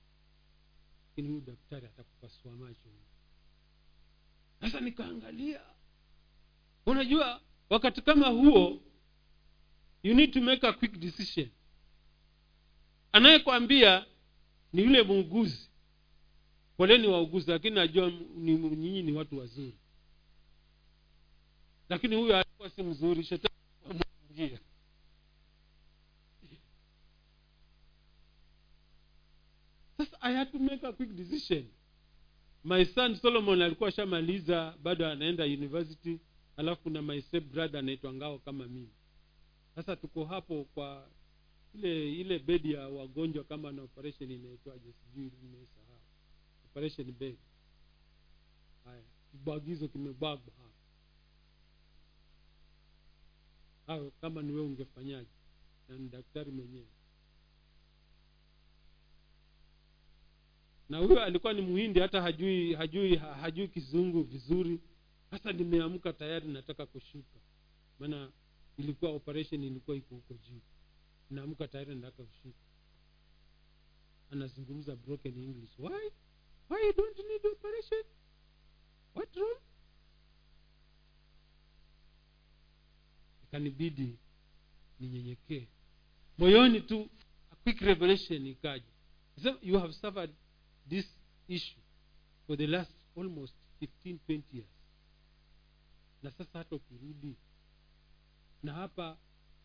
[1.08, 2.88] lakini huyu daktari atakupasua macho.
[4.61, 5.61] Sasa nikaangalia
[6.87, 8.80] unajua wakati kama huo
[10.02, 11.48] you need to make a quick decision.
[13.12, 14.06] Anayekwambia
[14.72, 15.68] ni yule muuguzi.
[16.76, 19.78] Poleni wauguzi lakini najua ni- nyinyi ni watu wazuri.
[21.88, 23.54] Lakini huyo alikuwa si mzuri shetani
[29.96, 31.64] sasa i had to make a quick decision.
[32.64, 36.20] My son solomon alikuwa ashamaliza bado anaenda university
[36.56, 38.88] alafu kuna my step brother anaitwa ngao kama mimi
[39.74, 41.08] sasa tuko hapo kwa
[41.74, 44.92] ile ile bedi ya wagonjwa kama na operation inaitwaje?
[44.92, 46.00] Sijui nimesahau.
[46.64, 47.37] Operation bed.
[48.85, 50.72] Haya kibwagizo kimebagwa hapa
[53.87, 55.28] au kama ni wewe ungefanyaje?
[55.88, 56.87] Na ni daktari mwenyewe.
[60.88, 64.80] Na huyo alikuwa ni muhindi hata hajui hajui hajui kizungu vizuri.
[65.30, 67.38] Sasa nimeamka tayari nataka kushuka.
[67.98, 68.30] Maana
[68.78, 70.61] ilikuwa operation ilikuwa iko huko juu.
[71.30, 72.58] Naamka tayari nataka kushuka
[74.30, 75.78] anazungumza broken english.
[75.78, 76.11] Why?
[76.70, 78.04] Why you don't need operation?
[79.14, 79.58] What wrong?
[83.44, 84.18] Ikanibidi
[85.00, 85.68] ninyenyekee.
[86.38, 87.11] Moyoni tu
[87.50, 88.85] a quick revelation ikaja.
[89.62, 90.30] You have suffered
[90.88, 91.06] this
[91.48, 91.80] issue
[92.46, 94.68] for the last almost 15 20 years.
[96.22, 97.37] Na sasa hata ukirudi
[98.62, 99.16] na hapa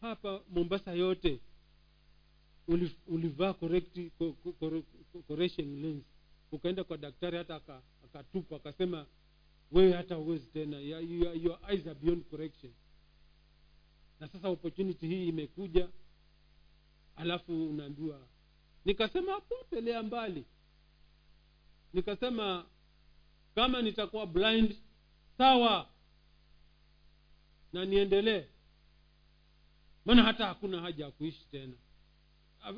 [0.01, 1.39] hapa mombasa yote
[2.67, 4.83] uli- ulivaa correct, co- co- co-
[5.13, 6.03] co- correction lens.
[6.51, 9.05] Ukaenda kwa daktari hata aka- akatupa akasema
[9.71, 10.79] wewe hata uwezi tena.
[10.79, 12.73] Your, your eyes are beyond correction.
[14.19, 15.89] Na sasa opportunity hii imekuja
[17.15, 18.27] alafu unaambiwa
[18.85, 20.45] nikasema potelea mbali.
[21.93, 22.65] Nikasema
[23.55, 24.75] kama nitakuwa blind
[25.37, 25.89] sawa.
[27.73, 28.45] Na niendelee
[30.07, 31.73] maana hata hakuna haja ya kuishi tena.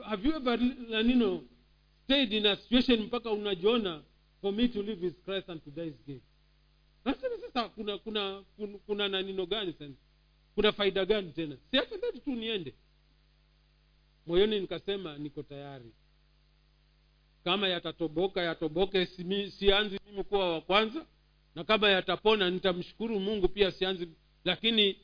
[0.03, 1.43] Have you ever lanino
[2.03, 4.03] stayed in a situation mpaka unajiona
[4.41, 6.21] for me to live is christ and to die is gain.
[7.05, 8.43] Nasema sasa kuna kuna
[8.85, 9.93] kuna, nanino gani tena?
[10.55, 11.57] Kuna faida gani tena?
[11.71, 12.73] Si afadhali tu niende.
[14.27, 15.91] Moyoni nikasema niko tayari.
[17.43, 19.05] Kama yatatoboka yatoboke
[19.59, 21.05] sianzi mimi kuwa wa kwanza
[21.55, 24.07] na kama yatapona nitamshukuru mungu pia sianzi
[24.45, 24.97] lakini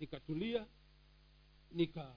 [0.00, 0.66] nikatulia
[1.72, 2.16] nika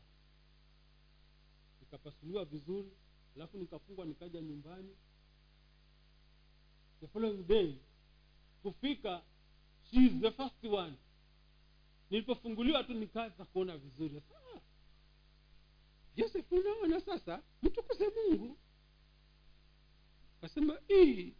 [1.81, 2.91] nikapasuliwa vizuri
[3.35, 4.95] alafu nikafungwa nikaja nyumbani.
[6.99, 7.75] The following day
[8.61, 9.21] kufika
[9.91, 10.93] she is the first one.
[12.09, 14.17] Nilipofunguliwa tu nikaanza kuona vizuri.
[14.35, 14.59] Ah,
[16.15, 18.57] joseph unaona sasa mtukuze mungu.
[20.41, 21.33] Kasema "Ii,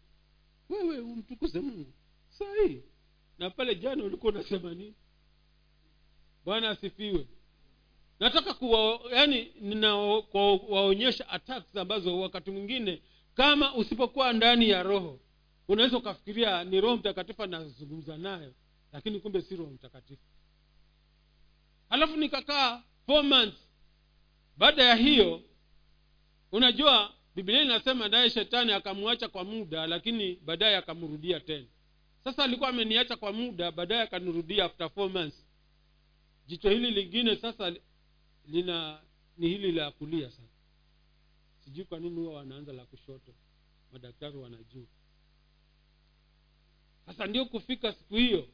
[0.69, 1.93] wewe umtukuze mungu.
[2.29, 2.83] Sahii
[3.37, 4.95] na pale jana ulikuwa unasema nini?
[6.45, 7.27] Bwana asifiwe
[8.23, 13.01] nataka kuwa yani ninawaonyesha attacks ambazo wakati mwingine
[13.35, 15.19] kama usipokuwa ndani ya roho
[15.67, 18.53] unaweza ukafikiria ni roho mtakatifu anazungumza nayo
[18.91, 20.21] lakini kumbe si roho mtakatifu.
[21.89, 23.69] Halafu nikakaa four months.
[24.57, 25.41] Baada ya hiyo
[26.51, 31.65] unajua biblia inasema naye shetani akamwacha kwa muda lakini baadaye akamrudia tena.
[32.23, 35.45] Sasa alikuwa ameniacha kwa muda baadaye akanirudia after four months.
[36.47, 37.73] Jicho hili lingine sasa
[38.45, 39.01] lina
[39.37, 40.43] ni hili la kulia sasa
[41.63, 43.33] sijui kwa nini huwa wanaanza la kushoto.
[43.91, 44.85] Madaktari wanajua.
[47.05, 48.47] Sasa ndio kufika siku hiyo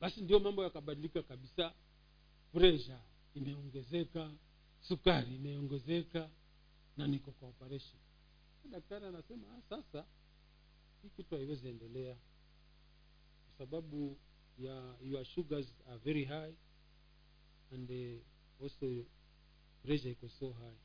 [0.00, 1.74] basi ndio mambo yakabadilika kabisa.
[2.52, 3.00] Presha
[3.34, 4.30] imeongezeka
[4.80, 6.30] sukari imeongezeka
[6.96, 8.00] na niko kwa operation.
[8.70, 10.04] Daktari anasema ah, sasa
[11.02, 12.14] hii kitu haiwezi endelea
[13.46, 14.18] kwa sababu
[14.58, 16.54] ya your sugars are very high
[17.72, 18.86] and uh, also
[19.84, 20.76] pressure iko so high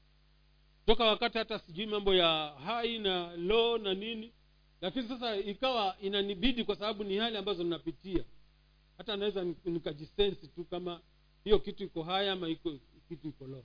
[0.85, 4.33] toka wakati hata sijui mambo ya hai na low na nini
[4.81, 8.23] lakini sasa ikawa inanibidi kwa sababu ni hali ambazo napitia
[8.97, 11.01] hata naweza nikajisensi tu kama
[11.43, 12.77] hiyo kitu iko haya ama iko
[13.09, 13.63] kitu iko low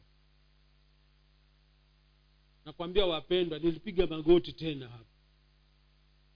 [2.64, 5.04] nakwambia wapendwa nilipiga magoti tena hapa.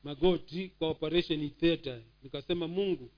[0.03, 3.11] Magoti kwa operation theater nikasema mungu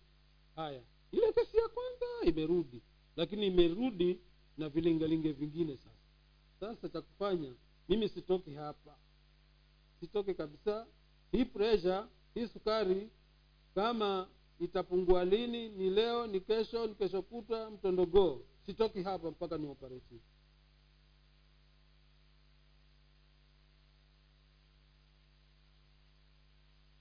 [0.56, 2.82] haya ile kesi ya kwanza imerudi
[3.18, 4.18] lakini imerudi
[4.58, 5.96] na vilingalinge vingine sasa.
[6.60, 7.54] Sasa cha kufanya
[7.88, 8.96] mimi sitoki hapa.
[10.00, 10.86] Sitoke kabisa.
[11.32, 13.10] Hii presha hii sukari
[13.74, 14.28] kama
[14.60, 18.40] itapungua lini ni leo ni kesho ni kesho kutwa mtondogoo.
[18.66, 20.20] Sitoki hapa mpaka ni operate.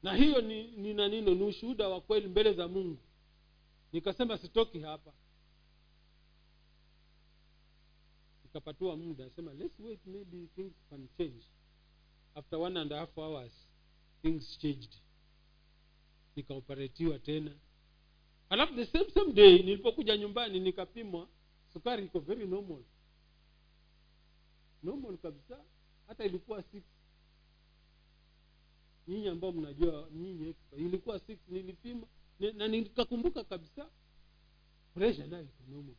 [0.03, 2.97] Na hiyo ni ni nanino ni ushuhuda wa kweli mbele za mungu.
[3.93, 5.12] Nikasema sitoki hapa
[8.57, 11.43] nikapatiwa muda sema let's wait maybe things can change.
[12.35, 13.51] After one and a half hours
[14.21, 14.93] things changed.
[16.35, 17.51] Nikaoperatiwa tena.
[18.49, 21.27] Alafu the same same day nilipokuja nyumbani nikapimwa
[21.73, 22.83] sukari iko very normal.
[24.83, 25.63] Normal kabisa
[26.08, 26.83] hata ilikuwa six.
[29.08, 32.08] Nyinyi ambao mnajua nyinyi ilikuwa six nilipima
[32.53, 33.89] na nikakumbuka kabisa
[34.93, 35.95] pressure nayo iko normal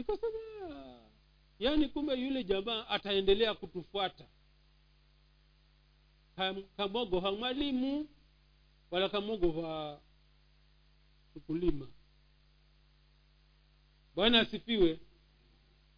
[0.00, 0.38] nikasema
[1.58, 4.24] yaani kumbe yule jamaa ataendelea kutufuata.
[6.36, 8.08] Kam- kamogo ha mwalimu
[8.90, 10.00] wala kamogo wa
[11.36, 11.86] ukulima
[14.14, 15.00] bwana asifiwe.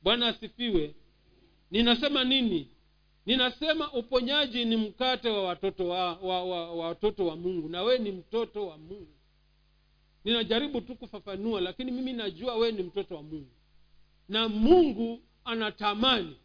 [0.03, 0.95] Bwana asifiwe.
[1.71, 2.69] Ninasema nini?
[3.27, 7.99] Ninasema uponyaji ni mkate wa watoto wa, wa, wa, wa watoto wa mungu na wee
[7.99, 9.15] ni mtoto wa mungu.
[10.25, 13.51] Ninajaribu tu kufafanua lakini mimi najua wee ni mtoto wa mungu
[14.33, 16.37] na mungu anatamani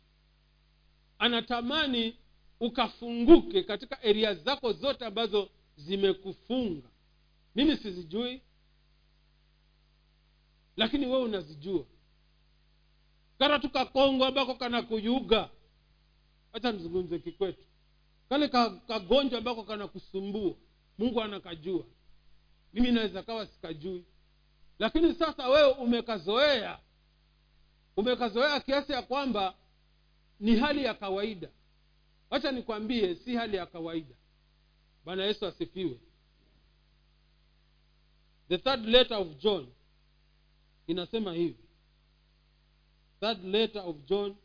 [1.20, 2.16] anatamani
[2.60, 6.88] ukafunguke katika eria zako zote ambazo zimekufunga.
[7.56, 8.42] Mimi sizijui
[10.78, 11.86] lakini wewe unazijua.
[13.40, 15.50] Kara tukakongo ambako kanakuyuga
[16.54, 17.64] hacha nizungumze kikwetu.
[18.30, 18.48] Kale
[18.88, 20.54] kagonjwa ambako kanakusumbua
[20.98, 21.84] mungu anakajua.
[22.74, 24.04] Mimi naweza kawa sikajui.
[24.80, 26.80] Lakini sasa wewe umekazoea
[27.98, 29.56] umekazoea kiasi ya kwamba
[30.40, 31.50] ni hali ya kawaida.
[32.30, 34.16] Wacha nikwambie si hali ya kawaida.
[35.06, 36.00] Bwana yesu asifiwe.
[38.50, 39.68] The third letter of john
[40.88, 41.64] inasema hivi.
[43.20, 44.36] Third letter of john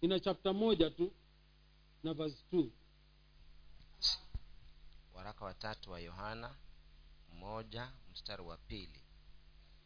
[0.00, 1.12] ina chapta moja tu
[2.04, 2.70] na verse two.
[5.14, 6.54] waraka watatu wa yohana
[7.38, 9.01] moja mstari wa pili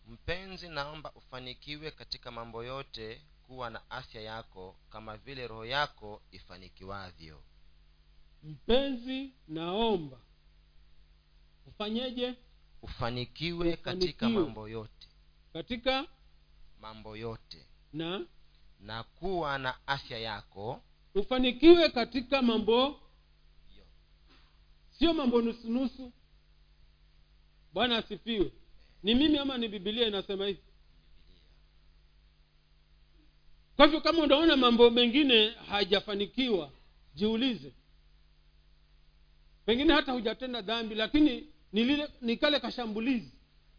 [0.06, 7.42] mpenzi naomba ufanikiwe katika mambo yote kuwa na afya yako kama vile roho yako ifanikiwavyo.
[8.42, 10.18] Mpenzi naomba.
[11.66, 12.34] Ufanyeje?
[12.82, 15.08] Ufanikiwe katika mambo yote.
[15.52, 16.06] Katika?
[16.80, 17.66] Mambo yote.
[17.92, 18.26] Na?
[18.80, 20.82] Na kuwa na afya yako.
[21.14, 23.00] Ufanikiwe katika mambo?
[24.98, 26.12] Sio mambo nusunusu
[27.72, 28.52] bwana asifiwe
[29.06, 30.60] ni mimi ama ni bibilia inasema hivi?
[33.76, 36.72] Kwa hivyo kama unaona mambo mengine hajafanikiwa
[37.14, 37.72] jiulize.
[39.66, 41.46] Pengine hata hujatenda dhambi lakini
[42.20, 43.32] ni kale kashambulizi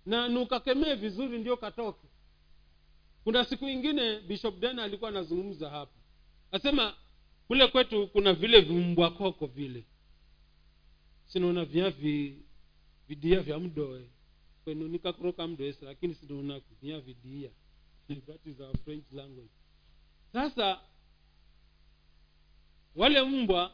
[0.06, 2.08] na nukakemee vizuri ndio katoke
[3.24, 6.00] kuna siku ingine bishop dena alikuwa anazungumza hapa.
[6.52, 6.96] Asema
[7.48, 9.84] kule kwetu kuna vile vimbwakoko vile.
[11.26, 11.94] Sinaona vya
[13.08, 14.10] vidia vya mdoe
[14.68, 17.50] kwenu nikakuroka mdoesi lakini sinaona kutumia vidia?
[18.08, 19.50] That french language.
[20.34, 20.82] Sasa
[22.96, 23.72] wale mbwa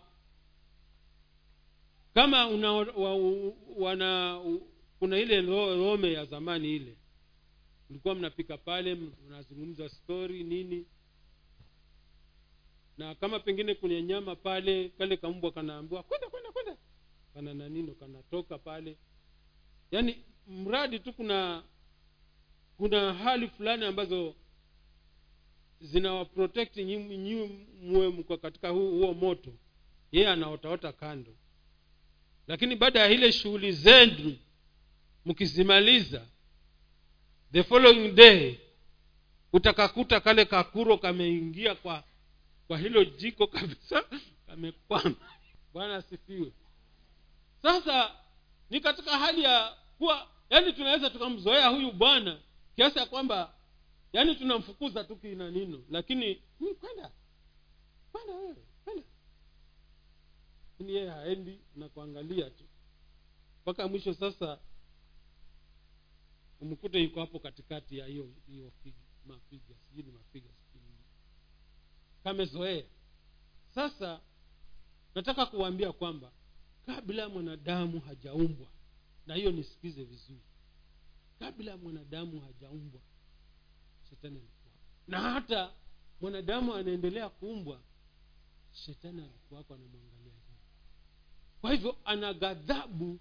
[2.13, 3.15] kama una wa,
[3.77, 4.41] wana
[4.99, 6.97] kuna ile ro- rome ya zamani ile
[7.89, 10.85] mlikuwa mnapika pale mnazungumza story nini.
[12.97, 16.77] Na kama pengine kuna nyama pale kale kambwa kanaambiwa kwenda kwenda kwenda.
[17.33, 18.97] Kana nanino kanatoka pale.
[19.91, 21.63] Yaani mradi tu kuna
[22.77, 24.35] kuna hali fulani ambazo
[25.81, 29.53] zinawaprotect nyi- nyi muwe mko katika hu- huo moto.
[30.11, 31.35] Yeye anaotaota kando.
[32.47, 34.37] Lakini baada ya ile shughuli zenu
[35.25, 36.25] mkizimaliza
[37.51, 38.55] the following day
[39.53, 42.03] utakakuta kale kakuro kameingia kwa
[42.67, 44.03] kwa hilo jiko kabisa
[44.47, 45.15] kamekwama.
[45.73, 46.51] Bwana asifiwe.
[47.61, 48.15] Sasa
[48.69, 52.39] ni katika hali ya kuwa yaani tunaweza tukamzoea huyu bwana
[52.75, 53.53] kiasi ya kwamba
[54.13, 57.11] yaani tunamfukuza tu kina nino lakini "Hmm, kwenda
[58.11, 58.33] kwenda
[58.83, 59.03] kwenda.
[60.71, 62.63] Lakini yeye haendi na kuangalia tu.
[63.61, 64.59] Mpaka mwisho sasa
[66.61, 68.71] umkute yuko hapo katikati ya hiyo hiyo
[69.25, 70.49] mapiga sijui ni mapiga
[72.23, 72.83] kamezoea.
[73.75, 74.19] Sasa
[75.15, 76.31] nataka kuwaambia kwamba
[76.85, 78.67] kabla mwanadamu hajaumbwa
[79.27, 80.41] na hiyo nisikize vizuri.
[81.39, 83.01] Kabla mwanadamu hajaumbwa
[84.09, 84.73] shetani alikuwa.
[85.07, 85.71] Na hata
[86.21, 87.79] mwanadamu anaendelea kuumbwa
[88.73, 90.33] shetani alikuwako anamwangalia
[91.61, 93.19] kwa hivyo ana ghadhabu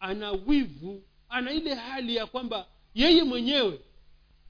[0.00, 3.80] ana wivu ana ile hali ya kwamba yeye mwenyewe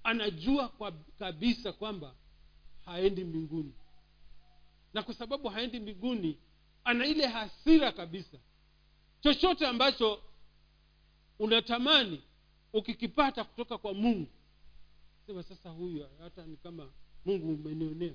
[0.02, 2.14] anajua kwa kabisa kwamba
[2.84, 3.74] haendi mbinguni.
[4.94, 6.38] Na kwa sababu haendi mbinguni
[6.84, 8.38] ana ile hasira kabisa.
[9.20, 10.22] Chochote ambacho
[11.40, 12.22] unatamani
[12.72, 14.28] ukikipata kutoka kwa mungu.
[15.26, 16.90] Sema sasa huyu hata ni kama
[17.24, 18.14] mungu umenionea.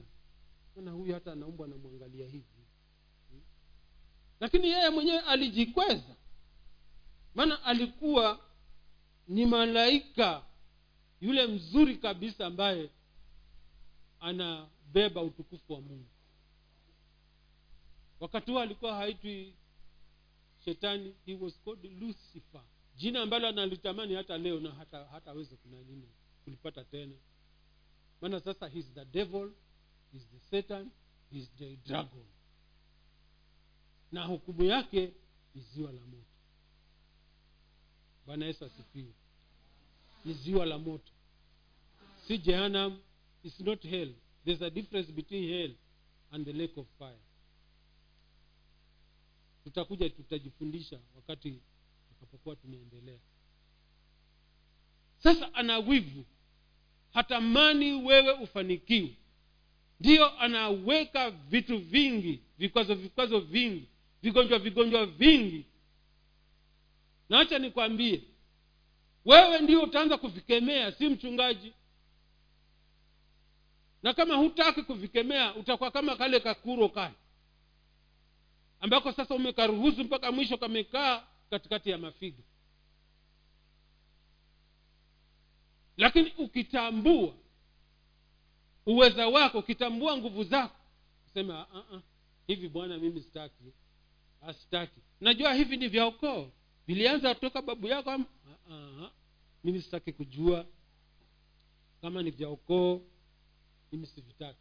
[0.78, 2.46] Ana huyu hata anaumbwa anamwangalia hivi?
[3.32, 3.42] Hmm?
[4.40, 6.16] lakini yeye mwenyewe alijikweza.
[7.36, 8.40] Maana alikuwa
[9.28, 10.44] ni malaika
[11.22, 12.90] yule mzuri kabisa ambaye
[14.20, 16.10] anabeba utukufu wa mungu.
[18.20, 19.54] Wakati huo alikuwa haitwi
[20.66, 22.62] shetani he was called lucifer
[22.96, 26.10] jina ambalo analitamani hata leo na hata hataweza kunanini
[26.44, 27.16] kulipata tena.
[28.22, 29.52] Maana sasa he's the devil
[30.12, 30.92] he's the satan
[31.32, 32.26] he's the dragon.
[34.12, 35.14] Na hukumu yake
[35.56, 36.26] ni ziwa la moto.
[38.26, 39.14] Bwana yesu asifiwe.
[40.26, 41.12] Ni ziwa la moto.
[42.28, 43.00] Si jehanam
[43.44, 44.14] is not hell.
[44.46, 45.76] There's a difference between hell
[46.32, 47.20] and the lake of fire.
[49.64, 51.62] Tutakuja tutajifundisha wakati
[52.20, 53.20] tutakapokuwa tumeendelea.
[55.18, 56.26] Sasa ana wivu.
[57.14, 59.16] Hatamani wewe ufanikiwe.
[60.00, 63.88] Ndiyo anaweka vitu vingi vikwazo vikwazo vingi
[64.22, 65.66] vigonjwa vigonjwa vingi.
[67.30, 68.24] Naacha nikwambie
[69.26, 71.74] wewe ndio utaanza kuvikemea si mchungaji.
[74.04, 77.14] Na kama hutaki kuvikemea utakuwa kama kale kakuro kale
[78.80, 81.24] ambako sasa umekaruhusu mpaka mwisho kamekaa
[81.60, 82.44] katikati ya mafiga.
[85.98, 87.34] Lakini ukitambua
[88.86, 90.76] uweza wako ukitambua nguvu zako
[91.34, 92.02] sema uh-uh,
[92.48, 93.64] hivi bwana mimi sitaki.
[94.42, 96.52] Asitaki najua hivi ni vya ukoo.
[96.88, 98.26] Vilianza toka babu yako ama
[98.70, 99.10] uh-uh,
[99.64, 100.66] mimi sitaki kujua
[102.02, 103.02] kama ni vya ukoo
[103.92, 104.60] mimi sivitaki.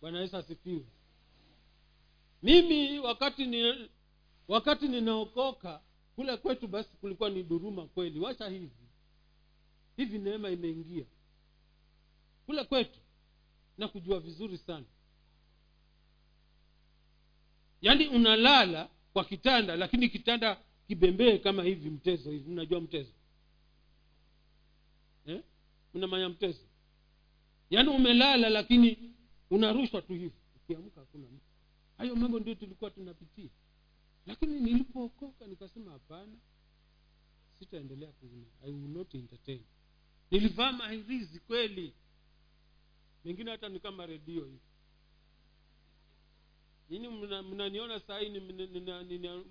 [0.00, 0.84] Bwana yesu asifiwe.
[2.42, 3.90] Mimi wakati ni
[4.48, 5.80] wakati ninaokoka
[6.16, 8.18] kule kwetu basi kulikuwa ni duruma kweli.
[8.20, 8.70] Wacha hivi.
[9.96, 11.04] Hivi neema imeingia.
[12.46, 13.00] Kule kwetu
[13.78, 14.86] na kujua vizuri sana.
[17.82, 22.50] Yaani unalala kwa kitanda lakini kitanda kibembee kama hivi mtezo hivi.
[22.50, 23.12] Mnajua mtezo?
[25.26, 25.42] Eh?
[25.94, 26.60] unamanya mtezo?
[27.70, 29.14] Yaani umelala lakini
[29.50, 30.32] unarushwa tu hivi.
[30.56, 31.44] Ukiamka hakuna mtu.
[31.98, 33.48] Hayo mambo ndio tulikuwa tunapitia
[34.26, 36.36] lakini nilipookoka nikasema hapana
[37.58, 39.64] sitaendelea kuuna i will not entertain.
[40.30, 41.94] Nilivaa mahirizi kweli.
[43.24, 44.60] Mengine hata ni kama redio hivi.
[46.88, 47.08] Nini
[47.42, 48.40] mnaniona saa hii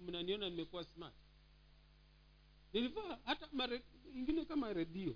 [0.07, 1.15] mnaniona nimekuwa smart?
[2.73, 3.49] Nilivaa hata
[4.15, 5.15] ingine kama redio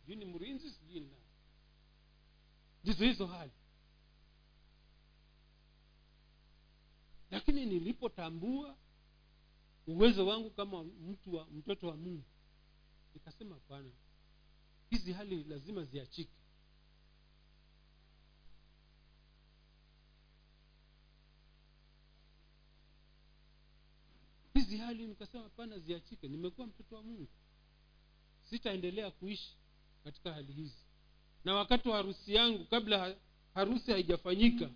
[0.00, 1.08] sijui ni mrinzi sijui
[2.84, 3.52] ndizo hizo hali
[7.30, 8.76] lakini nilipotambua
[9.86, 12.24] uwezo wangu kama mtu wa mtoto wa mungu
[13.14, 13.90] nikasema pana
[14.90, 16.32] hizi hali lazima ziachike.
[24.54, 27.28] Hizi hali nikasema hapana ziachike nimekuwa mtoto wa mungu.
[28.50, 29.56] Sitaendelea kuishi
[30.04, 30.84] katika hali hizi.
[31.44, 33.16] Na wakati wa harusi yangu kabla
[33.54, 34.70] harusi haijafanyika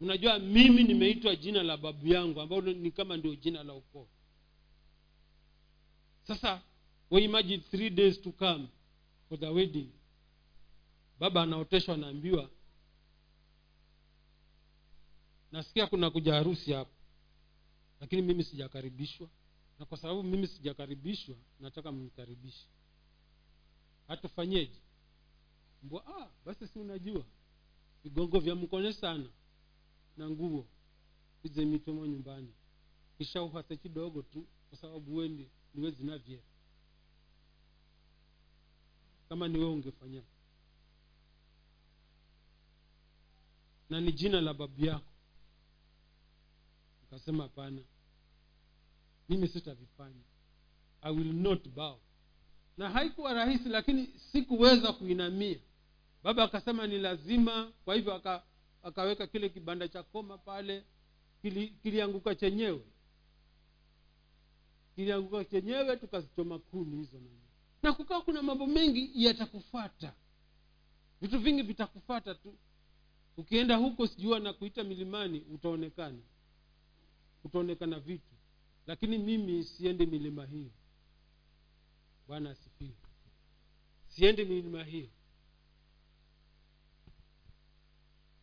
[0.00, 4.08] unajua mimi nimeitwa jina la babu yangu ambalo ni kama ndio jina la ukoo.
[6.26, 6.62] Sasa
[7.10, 8.68] we imagine three days to come
[9.28, 9.88] for the wedding.
[11.18, 12.50] Baba anaoteshwa anaambiwa
[15.52, 16.90] nasikia kuna kuja harusi hapo
[18.00, 19.28] lakini mimi sijakaribishwa
[19.78, 22.66] na kwa sababu mimi sijakaribishwa nataka mnikaribishe.
[24.08, 24.80] Hatufanyeje?
[25.82, 27.24] Mbwa ah, basi si unajua
[28.04, 29.28] vigongo vya mkone sana
[30.16, 30.66] na nguo
[31.42, 32.52] ize mitomo nyumbani.
[33.18, 36.40] Kisha uhase kidogo tu kwa sababu wendi niwe zinavye
[39.28, 40.22] kama niwe ungefanya.
[43.90, 45.12] Na ni jina la babu yako.
[47.02, 47.82] Nikasema hapana.
[49.28, 50.22] Mimi sitavifanya.
[51.02, 51.98] I will not bow.
[52.76, 55.58] Na haikuwa rahisi lakini sikuweza kuinamia.
[56.22, 58.42] Baba akasema ni lazima kwa hivyo aka,
[58.86, 60.84] akaweka kile kibanda cha koma pale
[61.42, 62.84] kili, kilianguka chenyewe.
[64.94, 67.40] Kilianguka chenyewe tukazichoma kuni hizo nani
[67.82, 70.14] na kukawa kuna mambo mengi yatakufata
[71.20, 72.54] vitu vingi vitakufata tu.
[73.36, 76.18] Ukienda huko sijua na kuita milimani utaonekana.
[77.44, 78.34] Utaonekana vitu.
[78.86, 80.70] Lakini mimi siendi milima hiyo
[82.28, 82.96] bwana asifiwe.
[84.08, 85.08] Siendi milima hiyo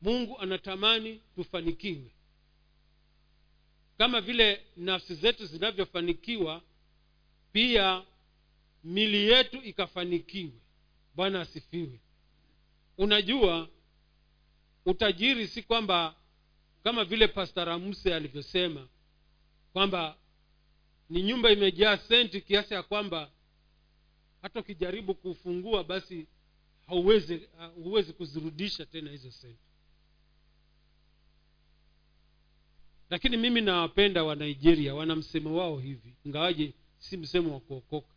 [0.04, 2.12] mungu anatamani tufanikiwe.
[3.97, 6.62] Kama vile nafsi zetu zinavyofanikiwa
[7.51, 8.06] pia
[8.84, 10.51] mili yetu ikafanikiwe.
[11.16, 11.99] Bwana asifiwe.
[12.97, 13.70] Unajua
[14.86, 16.16] utajiri si kwamba
[16.84, 18.88] kama vile pastaramuse alivyosema
[19.74, 20.18] kwamba
[21.10, 23.32] ni nyumba imejaa senti kiasi ya kwamba
[24.41, 26.28] hata ukijaribu kufungua basi
[26.88, 27.49] hauwezi
[27.84, 29.72] huwezi kuzirudisha tena hizo senti
[33.14, 36.16] lakini mimi nawapenda wa nigeria wana msemo wao hivi.
[36.26, 38.14] Ingawaje si msemo wa kuokoka.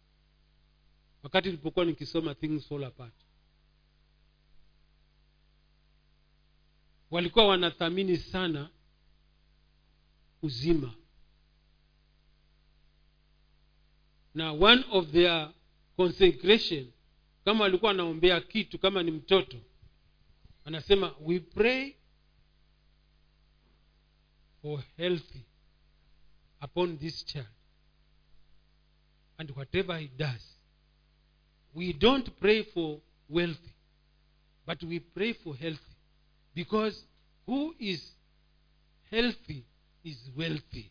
[1.22, 3.14] Wakati nilipokuwa nikisoma things fall apart
[7.11, 8.70] walikuwa wanathamini sana
[10.42, 10.94] uzima.
[14.34, 15.53] Na one of their
[15.97, 16.90] consecration
[17.44, 19.57] kama walikuwa wanaombea kitu kama ni mtoto
[20.64, 21.94] anasema we pray
[24.67, 25.45] for healthy
[26.61, 27.47] upon this child.
[29.39, 30.45] And whatever he does
[31.73, 32.99] we don't pray for
[33.29, 33.75] wealthy
[34.67, 35.95] but we pray for healthy.
[36.53, 37.01] Because
[37.47, 38.03] who is
[39.11, 39.64] healthy
[40.05, 40.91] is wealthy.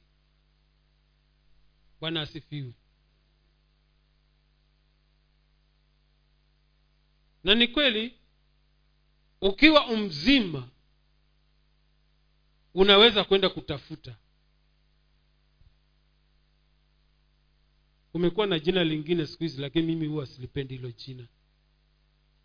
[1.99, 2.73] Bwana asifiwe.
[7.43, 8.13] Na ni kweli
[9.41, 10.69] ukiwa umzima
[12.75, 14.15] unaweza kwenda kutafuta.
[18.11, 21.27] Kumekuwa na jina lingine siku hizi lakini mimi huwa silipendi hilo jina.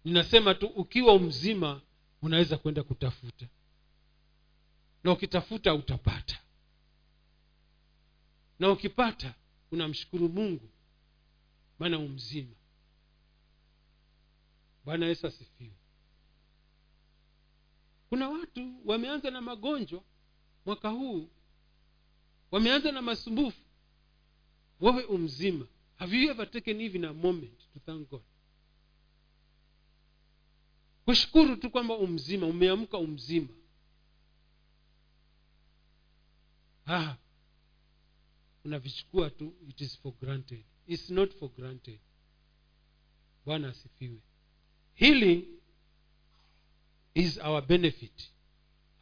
[0.04, 1.80] Ninasema tu ukiwa mzima
[2.22, 3.48] unaweza kwenda kutafuta.
[5.04, 6.40] Na ukitafuta utapata.
[8.58, 9.34] Na ukipata
[9.72, 10.68] unamshukuru mungu.
[11.78, 12.54] Maana umzima
[14.84, 15.74] bwana yesu asifiwe.
[18.08, 20.02] Kuna watu wameanza na magonjwa
[20.66, 21.28] mwaka huu
[22.50, 23.60] wameanza na masumbufu.
[24.80, 25.66] Wewe umzima.
[25.96, 28.22] Have you ever taken even a moment to thank god?
[31.04, 33.48] Kushukuru tu kwamba umzima umeamka umzima.
[36.86, 37.16] Ah,
[38.64, 40.64] unavichukua tu it is for granted.
[40.86, 42.00] Its not for granted.
[43.46, 44.20] Bwana asifiwe.
[44.94, 45.44] Healing
[47.14, 48.30] is our benefit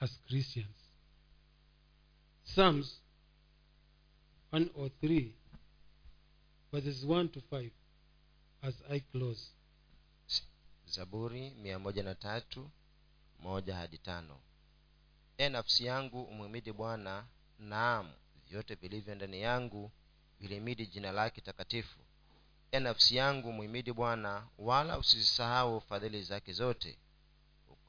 [0.01, 0.88] as christians
[2.59, 3.01] psalms
[4.53, 5.33] 103
[6.73, 7.71] verses 1 to 5
[8.63, 9.51] as i close.
[10.87, 14.41] Zaburi mia moja hadi tano.
[15.37, 17.27] E nafsi yangu umhimidi bwana
[17.59, 18.11] naam
[18.49, 19.91] vyote vilivyo ndani yangu
[20.41, 21.99] vilimidi jina lake takatifu.
[22.73, 26.99] E nafsi yangu mhimidi bwana wala usizisahau fadhili zake zote.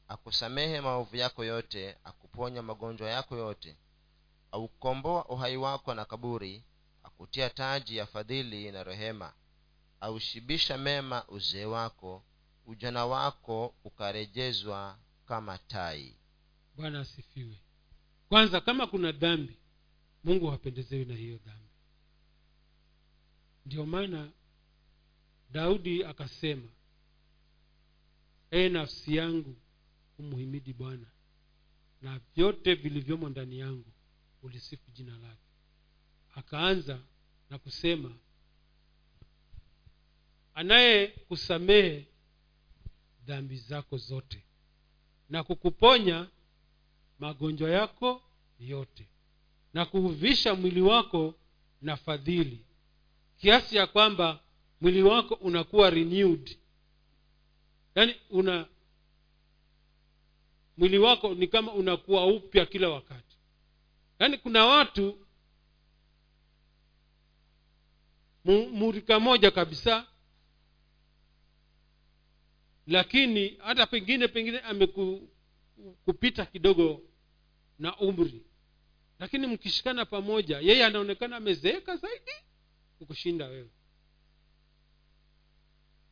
[0.08, 3.76] Akusamehe maovu yako yote akuponya magonjwa yako yote
[4.52, 6.64] aukomboa uhai wako na kaburi
[7.04, 9.34] akutia taji ya fadhili na rehema
[10.02, 12.24] aushibisha mema uzee wako
[12.66, 16.16] ujana wako ukarejezwa kama tai.
[16.76, 17.58] Bwana asifiwe.
[18.30, 19.58] Kwanza kama kuna dhambi
[20.24, 21.70] mungu hapendezewi na hiyo dhambi.
[23.66, 24.32] Ndiyo maana
[25.52, 26.68] daudi akasema
[28.52, 29.56] ee nafsi yangu
[30.20, 31.06] umhimidi bwana
[32.02, 33.92] na vyote vilivyomo ndani yangu
[34.44, 35.48] ulisifu jina lake.
[36.36, 37.00] Akaanza
[37.50, 38.16] na kusema
[40.54, 42.06] anayekusamehe
[43.26, 44.44] dhambi zako zote
[45.30, 46.28] na kukuponya
[47.20, 48.22] magonjwa yako
[48.60, 49.08] yote
[49.74, 51.36] na kuhuvisha mwili wako
[51.82, 52.66] na fadhili
[53.38, 54.40] kiasi ya kwamba
[54.82, 56.58] mwili wako unakuwa renewed.
[57.96, 58.68] Yaani una
[60.78, 63.29] mwili wako ni kama unakuwa upya kila wakati
[64.20, 65.26] yaani kuna watu
[68.72, 70.08] murika moja kabisa
[72.88, 77.02] lakini hata pengine pengine amekupita kidogo
[77.80, 78.44] na umri.
[79.20, 82.32] Lakini mkishikana pamoja yeye anaonekana amezeeka zaidi
[82.98, 83.70] kukushinda wewe.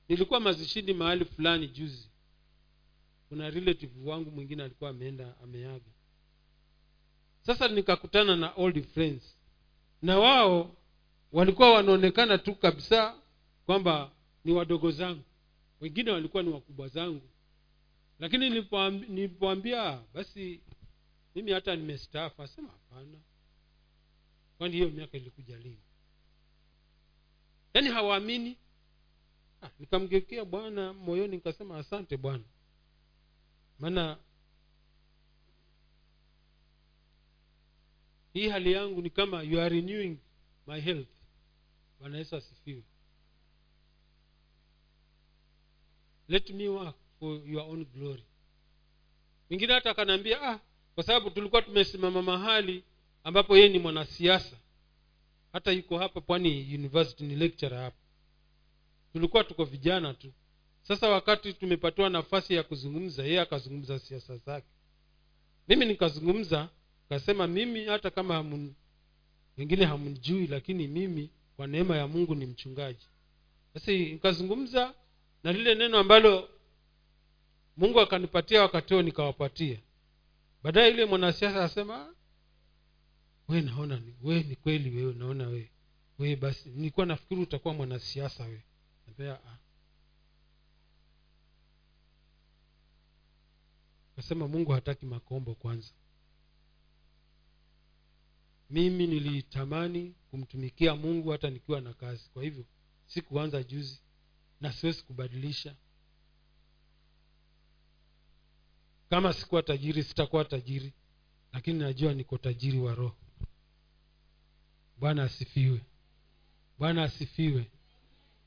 [0.10, 2.10] Nilikuwa mazishini mahali fulani juzi.
[3.30, 5.92] Kuna relative wangu mwingine alikuwa ameenda ameaga
[7.48, 9.38] sasa nikakutana na old friends.
[10.02, 10.76] Na wao
[11.32, 13.16] walikuwa wanaonekana tu kabisa
[13.66, 14.12] kwamba
[14.44, 15.24] ni wadogo zangu.
[15.82, 17.22] Wengine walikuwa ni wakubwa zangu.
[18.20, 18.50] Lakini
[19.10, 20.62] nilipoambia basi
[21.36, 22.42] mimi hata nimestaafu.
[22.44, 23.18] Asema hapana.
[24.58, 25.82] Kwani hiyo miaka ilikuja lini?
[27.74, 28.58] Yaani hawaamini.
[29.62, 32.44] Ah, nikamgekea bwana moyoni nikasema asante bwana.
[33.80, 34.18] Maana
[38.34, 40.18] hii hali yangu ni kama you are renewing
[40.68, 41.08] my health.
[42.00, 42.84] Bwana yesu asifiwe.
[46.28, 48.24] Let me work for your own glory.
[49.50, 50.60] Mwingine hata akanaambia ah
[50.96, 52.84] kwa sababu tulikuwa tumesimama mahali
[53.24, 54.58] ambapo yeye ni mwanasiasa.
[55.54, 57.98] Hata yuko hapa pwani university ni lecturer hapa.
[59.14, 60.34] Tulikuwa tuko vijana tu.
[60.84, 64.68] Sasa wakati tumepatiwa nafasi ya kuzungumza yeye akazungumza siasa zake.
[65.68, 66.70] Mimi nikazungumza
[67.10, 68.74] kasema mimi hata kama hamun,
[69.58, 73.08] wengine hamnijui lakini mimi kwa neema ya mungu ni mchungaji.
[73.74, 74.94] Basi nikazungumza
[75.44, 76.50] na lile neno ambalo
[77.78, 79.80] mungu akanipatia wakati huo nikawapatia.
[80.64, 82.14] Baadaye yule mwanasiasa asema
[83.48, 85.72] we naona we ni kweli wewe naona we
[86.20, 89.58] we basi nilikuwa nafikiri utakuwa mwanasiasa we ah.
[94.16, 95.92] kasema mungu hataki makombo kwanza
[98.70, 102.30] mimi nilitamani kumtumikia mungu hata nikiwa na kazi.
[102.34, 102.66] Kwa hivyo
[103.06, 104.02] sikuanza juzi
[104.62, 105.76] na siwezi kubadilisha.
[109.10, 110.94] Kama sikuwa tajiri sitakuwa tajiri
[111.54, 113.18] lakini najua niko tajiri wa roho.
[114.98, 115.82] Bwana asifiwe.
[116.80, 117.72] Bwana asifiwe.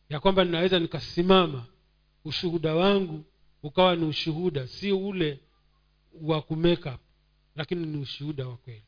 [0.08, 1.66] Ya kwamba ninaweza nikasimama
[2.24, 3.24] ushuhuda wangu
[3.62, 5.40] ukawa ni ushuhuda si ule
[6.22, 6.92] wa kumake
[7.56, 8.84] lakini ni ushuhuda wa kweli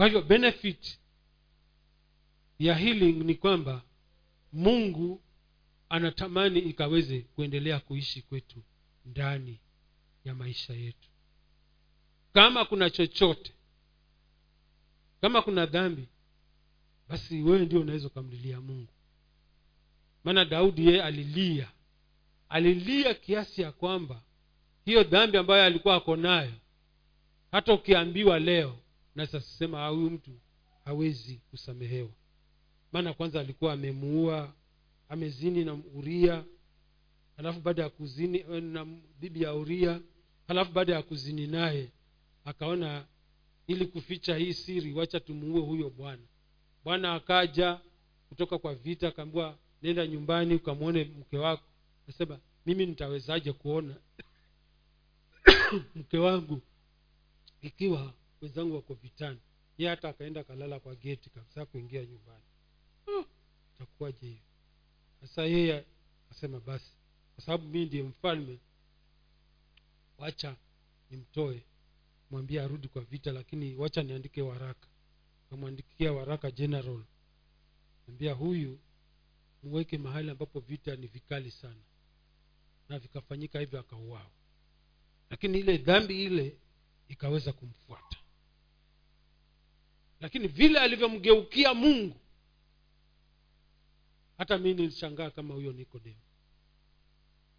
[0.00, 0.98] kwa hivyo benefit
[2.58, 3.82] ya healing ni kwamba
[4.52, 5.22] mungu
[5.88, 8.62] anatamani ikaweze kuendelea kuishi kwetu
[9.04, 9.60] ndani
[10.24, 11.08] ya maisha yetu.
[12.32, 13.52] Kama kuna chochote
[15.20, 16.08] kama kuna dhambi
[17.08, 18.92] basi wewe ndio unaweza ukamlilia mungu.
[20.24, 21.70] Maana daudi yeye alilia.
[22.48, 24.22] Alilia kiasi ya kwamba
[24.84, 26.52] hiyo dhambi ambayo alikuwa ako nayo
[27.52, 28.78] hata ukiambiwa leo
[29.20, 30.30] naweza sema huyu mtu
[30.84, 32.08] hawezi kusamehewa.
[32.92, 34.52] Maana kwanza alikuwa amemuua
[35.08, 36.44] amezini na uria
[37.36, 38.86] halafu baada ya kuzini na
[39.20, 40.00] bibi ya uria
[40.48, 41.88] halafu baada ya kuzini naye
[42.44, 43.06] akaona
[43.66, 46.22] ili kuficha hii siri wacha tumuue huyo bwana.
[46.84, 47.80] Bwana akaja
[48.28, 51.64] kutoka kwa vita akaambiwa nenda nyumbani ukamwone mke wako.
[52.06, 53.94] Nasema mimi nitawezaje kuona
[55.94, 56.62] mke wangu
[57.62, 59.38] ikiwa wenzangu wako vitani.
[59.78, 62.44] Ye hata akaenda akalala kwa geti kabisa kuingia nyumbani.
[63.06, 63.24] Oh,
[63.74, 64.40] itakuwaje hiyo?
[65.20, 65.84] Sasa yeye
[66.30, 66.92] akasema basi
[67.34, 68.58] kwa sababu mii ndiye mfalme
[70.18, 70.56] wacha
[71.10, 71.62] nimtoe
[72.30, 74.88] mwambie arudi kwa vita lakini wacha niandike waraka.
[75.50, 77.04] Kamwandikia waraka general.
[78.08, 78.78] Ambia huyu
[79.62, 81.82] muweke mahali ambapo vita ni vikali sana
[82.88, 84.30] na vikafanyika hivyo akauawa.
[85.30, 86.56] Lakini ile dhambi ile
[87.08, 88.16] ikaweza kumfuata
[90.20, 92.20] lakini vile alivyomgeukia mungu
[94.38, 96.20] hata mi nilishangaa kama huyo nikodemo.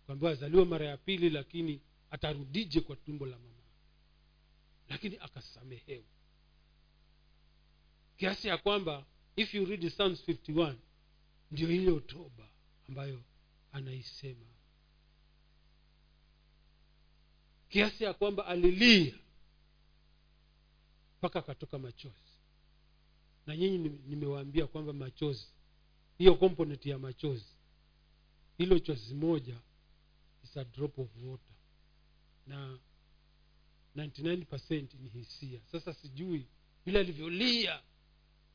[0.06, 1.82] Kwambiwa azaliwe mara ya pili lakini
[2.12, 3.52] atarudije kwa tumbo la mama
[4.90, 6.06] lakini akasamehewa.
[8.18, 9.06] Kiasi ya kwamba
[9.36, 10.76] if you read psalms 51
[11.52, 12.50] ndio ile toba
[12.90, 13.24] ambayo
[13.72, 14.46] anaisema.
[17.70, 19.16] Kiasi ya kwamba alilia
[21.18, 22.31] mpaka akatoka machozi
[23.52, 23.78] na nyinyi
[24.08, 25.48] nimewaambia kwamba machozi
[26.18, 27.56] hiyo component ya machozi
[28.58, 29.60] hilo chozi moja
[30.44, 31.56] is a drop of water.
[32.48, 32.80] Na
[33.96, 35.60] 99 ni hisia.
[35.72, 36.48] Sasa sijui
[36.86, 37.82] vile alivyolia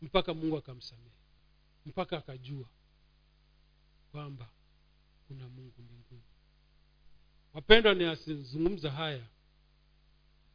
[0.03, 1.16] mpaka mungu akamsamehe
[1.86, 2.68] mpaka akajua
[4.12, 4.51] kwamba
[5.28, 6.22] kuna mungu mbinguni.
[7.55, 9.26] Wapendwa ninazungumza haya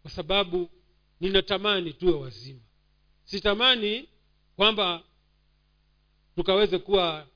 [0.01, 0.69] kwa sababu
[1.19, 2.61] ninatamani tuwe wazima.
[3.23, 4.07] Sitamani
[4.61, 5.03] kwamba
[6.35, 7.27] tukaweze kuwa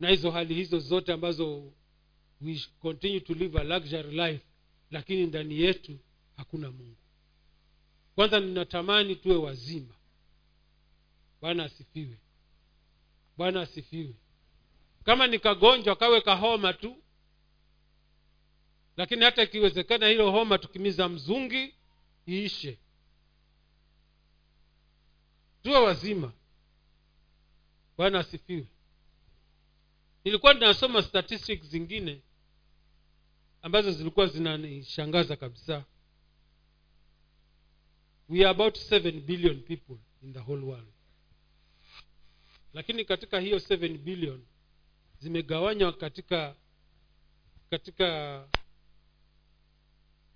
[0.00, 1.72] na hizo hali hizo zote ambazo
[2.40, 4.44] we continue to live a luxury life
[4.90, 5.98] lakini ndani yetu
[6.36, 6.96] hakuna mungu.
[8.14, 9.94] Kwanza ninatamani tuwe wazima.
[11.40, 12.18] Bwana asifiwe.
[13.36, 14.14] Bwana asifiwe.
[15.04, 16.96] Kama nikagonjwa kawe kahoma tu.
[18.96, 21.74] Lakini hata ikiwezekana hilo homa tukimiza mzungi
[22.28, 22.78] iishe
[25.64, 26.32] tuwe wazima.
[27.96, 28.66] Bwana asifiwe.
[30.24, 32.22] Nilikuwa ninasoma statistics zingine
[33.62, 35.84] ambazo zilikuwa zinanishangaza kabisa.
[38.28, 40.92] We are about 7 billion people in the whole world.
[42.72, 44.44] Lakini katika hiyo 7 billion
[45.18, 46.56] zimegawanywa katika
[47.70, 48.48] katika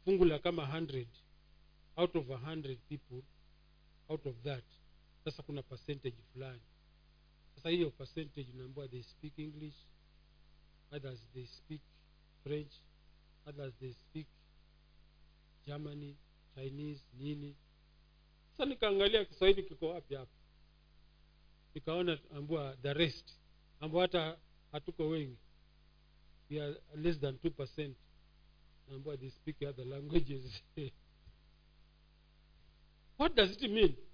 [0.04, 1.06] fungu kama 100
[1.96, 3.22] out of 100 people
[4.08, 4.64] out of that
[5.30, 6.62] sasa kuna percentage fulani.
[7.54, 9.74] Sasa hiyo percentage unaambiwa they speak english
[10.90, 11.82] others they speak
[12.42, 12.72] french
[13.46, 14.26] others they speak
[15.66, 16.16] germany
[16.54, 17.56] chinese nini.
[18.50, 20.32] Sasa nikaangalia kiswahili kiko wapi hapa?
[21.74, 23.30] Nikaona ambua the rest
[23.80, 24.38] ambao hata
[24.72, 25.38] hatuko wengi.
[26.50, 27.96] We are less than two percent.
[28.92, 30.62] Ambao they speak other languages.
[33.18, 34.07] What does it mean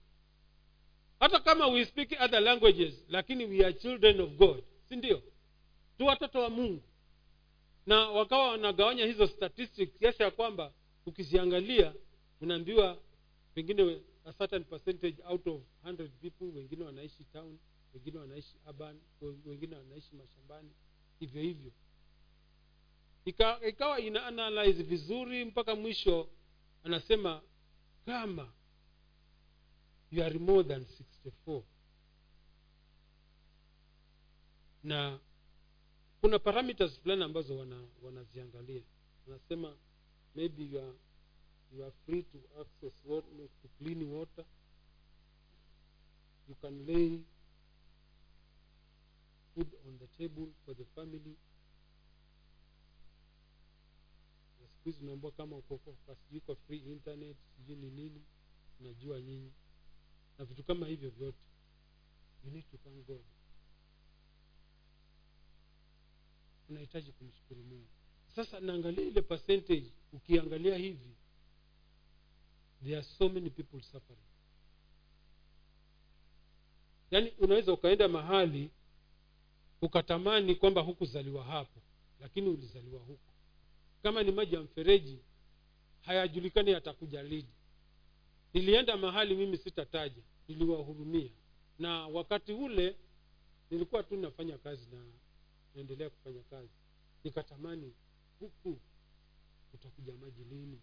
[1.25, 5.23] hata kama we speak other languages lakini we are children of god si ndio?
[5.99, 6.83] Tu watoto wa mungu.
[7.87, 10.73] Na wakawa wanagawanya hizo statistics kiasi ya kwamba
[11.07, 11.95] ukiziangalia
[12.41, 12.99] unaambiwa
[13.55, 17.59] pengine a certain percentage out of 100 people wengine wanaishi town
[17.95, 19.01] wengine wanaishi urban
[19.47, 20.71] wengine wanaishi mashambani
[21.21, 21.73] hivyo hivyo.
[23.25, 26.29] Ika, ikawa ina analyze vizuri mpaka mwisho
[26.85, 27.43] anasema
[28.07, 28.53] kama
[30.15, 30.87] you are more than
[31.47, 31.63] 64
[34.85, 35.19] na
[36.21, 38.83] kuna parameters fulani ambazo wana wanaziangalia
[39.27, 39.77] wanasema
[40.35, 40.93] maybe you are,
[41.77, 43.31] you are free to access water,
[43.63, 44.45] to clean water
[46.49, 47.19] you can lay
[49.55, 51.37] food on the table for the family
[54.61, 55.81] na siku hizi unaambua kama uko
[56.27, 58.23] sijui kwa free internet sijui ni nini
[58.81, 59.53] najua nyinyi
[60.39, 61.39] na vitu kama hivyo vyote
[62.45, 63.21] you need to thank god.
[66.69, 67.89] Unahitaji kumshukuru mungu.
[68.35, 71.17] Sasa naangalia ile percentage ukiangalia hivi
[72.83, 74.23] there are so many people suffering.
[77.11, 78.71] Yaani unaweza ukaenda mahali
[79.83, 81.81] ukatamani kwamba hukuzaliwa hapo
[82.21, 83.33] lakini ulizaliwa huko.
[84.03, 85.19] Kama ni maji ya mfereji
[86.03, 87.49] hayajulikani yatakuja lini
[88.55, 91.31] nilienda mahali mimi sitataja niliwahurumia.
[91.79, 92.97] Na wakati ule
[93.71, 95.05] nilikuwa tu nafanya kazi na
[95.75, 96.73] naendelea kufanya kazi.
[97.25, 97.95] Nikatamani
[98.41, 98.81] huku
[99.75, 100.81] utakuja maji lini?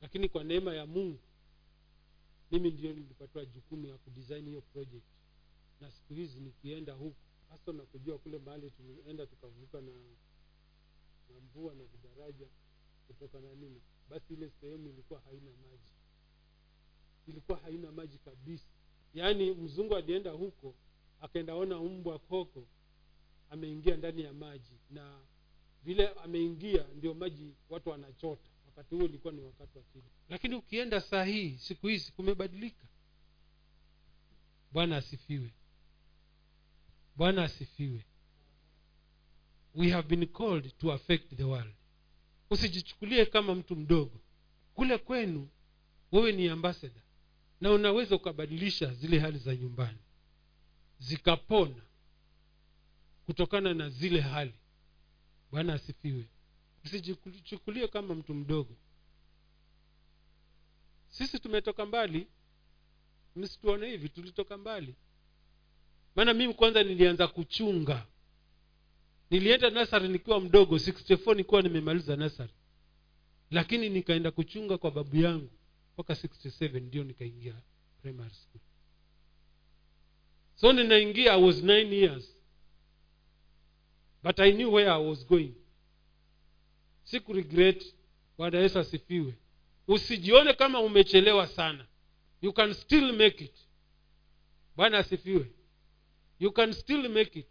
[0.00, 1.18] Lakini kwa neema ya mungu
[2.50, 5.04] mimi ndio nilipatiwa jukumu ya kudesign hiyo project.
[5.80, 7.16] Na siku hizi nikienda huku
[7.48, 9.92] hasa nakujua kule mahali tulienda tukavuka na
[11.28, 12.46] na mvua na vidaraja
[13.06, 15.92] kutoka na nini basi ile sehemu ilikuwa haina maji
[17.28, 18.68] ilikuwa haina maji kabisa.
[19.14, 20.74] Yaani mzungu alienda huko
[21.20, 22.66] akaendaona mbwa koko
[23.50, 24.78] ameingia ndani ya maji.
[24.90, 25.20] Na
[25.84, 28.48] vile ameingia ndio maji watu wanachota.
[28.66, 32.86] Wakati huo ilikuwa ni wakati wa kili lakini ukienda saa hii siku hizi kumebadilika.
[34.72, 35.52] Bwana asifiwe.
[37.16, 38.04] Bwana asifiwe.
[39.74, 41.74] We have been called to affect the world.
[42.50, 44.20] Usijichukulie kama mtu mdogo.
[44.74, 45.48] Kule kwenu
[46.12, 47.02] wewe ni ambassador
[47.60, 49.98] na unaweza ukabadilisha zile hali za nyumbani.
[50.98, 51.82] Zikapona
[53.26, 54.54] kutokana na zile hali.
[55.50, 56.24] Bwana asifiwe.
[56.84, 58.76] Usijichukulie kama mtu mdogo.
[61.08, 62.26] Sisi tumetoka mbali.
[63.36, 64.94] Msituone hivi tulitoka mbali.
[66.16, 68.06] Maana mimi kwanza nilianza kuchunga.
[69.30, 70.76] Nilienda nasari nikiwa mdogo.
[70.76, 72.52] 64 nikiwa nimemaliza nasari.
[73.50, 75.50] Lakini nikaenda kuchunga kwa babu yangu
[75.98, 77.54] mpaka 67 ndio nikaingia
[78.02, 78.60] primary school.
[80.54, 82.34] So ninaingia i was nine years.
[84.22, 85.54] But i knew where i was going.
[87.04, 87.94] Siku regret
[88.36, 89.34] bwana yesu asifiwe.
[89.88, 91.86] Usijione kama umechelewa sana.
[92.42, 93.54] You can still make it.
[94.76, 95.52] Bwana asifiwe.
[96.40, 97.48] You can still make it.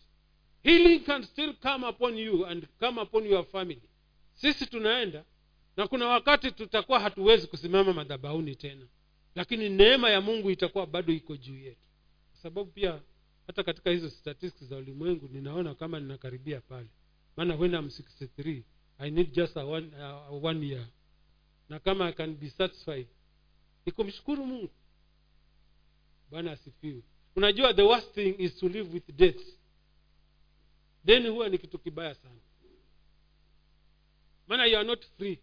[0.64, 3.82] Healing can still come upon you and come upon your family.
[4.34, 5.26] Sisi tunaenda
[5.78, 8.88] na kuna wakati tutakuwa hatuwezi kusimama madhabahuni tena.
[9.36, 11.82] Lakini neema ya mungu itakuwa bado iko juu yetu.
[12.32, 13.02] Kwa sababu pia
[13.48, 16.88] hata katika hizo statistics za ulimwengu ninaona kama ninakaribia pale.
[17.38, 18.62] Maana when I'm 63
[19.00, 19.88] i need just a one,
[20.32, 20.88] uh, one year.
[21.70, 23.08] Na kama i can be satisfied
[23.86, 24.70] ni kumshukuru mungu.
[26.30, 27.02] Bwana asifiwe.
[27.36, 29.42] Unajua the worst thing is to live with death
[31.04, 32.40] deni huwa ni kitu kibaya sana.
[34.48, 35.40] Maana you are not free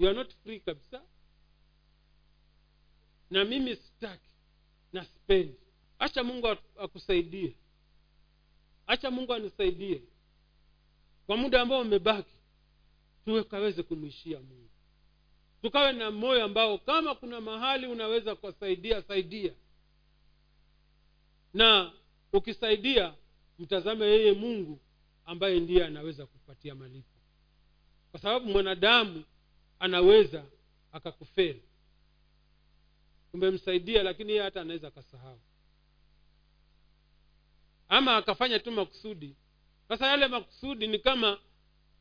[0.00, 1.02] you are not free kabisa.
[3.30, 4.30] Na mimi sitaki.
[4.92, 5.54] Na sipendi.
[5.98, 6.48] Hacha mungu
[6.78, 7.54] akusaidie.
[8.86, 10.02] Hacha mungu anisaidie.
[11.26, 12.34] Kwa muda ambao umebaki
[13.24, 14.70] tuwe kaweze kumwishia mungu.
[15.62, 19.54] Tukawe na moyo ambao kama kuna mahali unaweza kuwasaidia saidia.
[21.54, 21.92] Na
[22.32, 23.14] ukisaidia
[23.58, 24.80] mtazame yeye mungu
[25.26, 27.18] ambaye ndiye anaweza kupatia malipo.
[28.10, 29.24] Kwa sababu mwanadamu
[29.80, 30.44] anaweza
[30.92, 31.62] akakufeli.
[33.32, 35.40] Umemsaidia lakini yeye hata anaweza akasahau.
[37.88, 39.36] Ama akafanya tu makusudi.
[39.88, 41.38] Sasa yale makusudi ni kama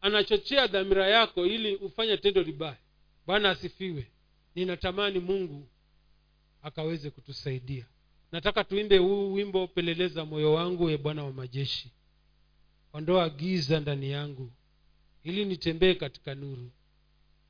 [0.02, 2.78] anachochea dhamira yako ili ufanye tendo libaya.
[3.26, 4.08] Bwana asifiwe.
[4.56, 5.68] Ninatamani mungu
[6.62, 7.86] akaweze kutusaidia.
[8.32, 11.92] Nataka tuimbe huu wimbo peleleza moyo wangu e bwana wa majeshi.
[12.94, 14.52] Ondoa giza ndani yangu
[15.24, 16.72] ili nitembee katika nuru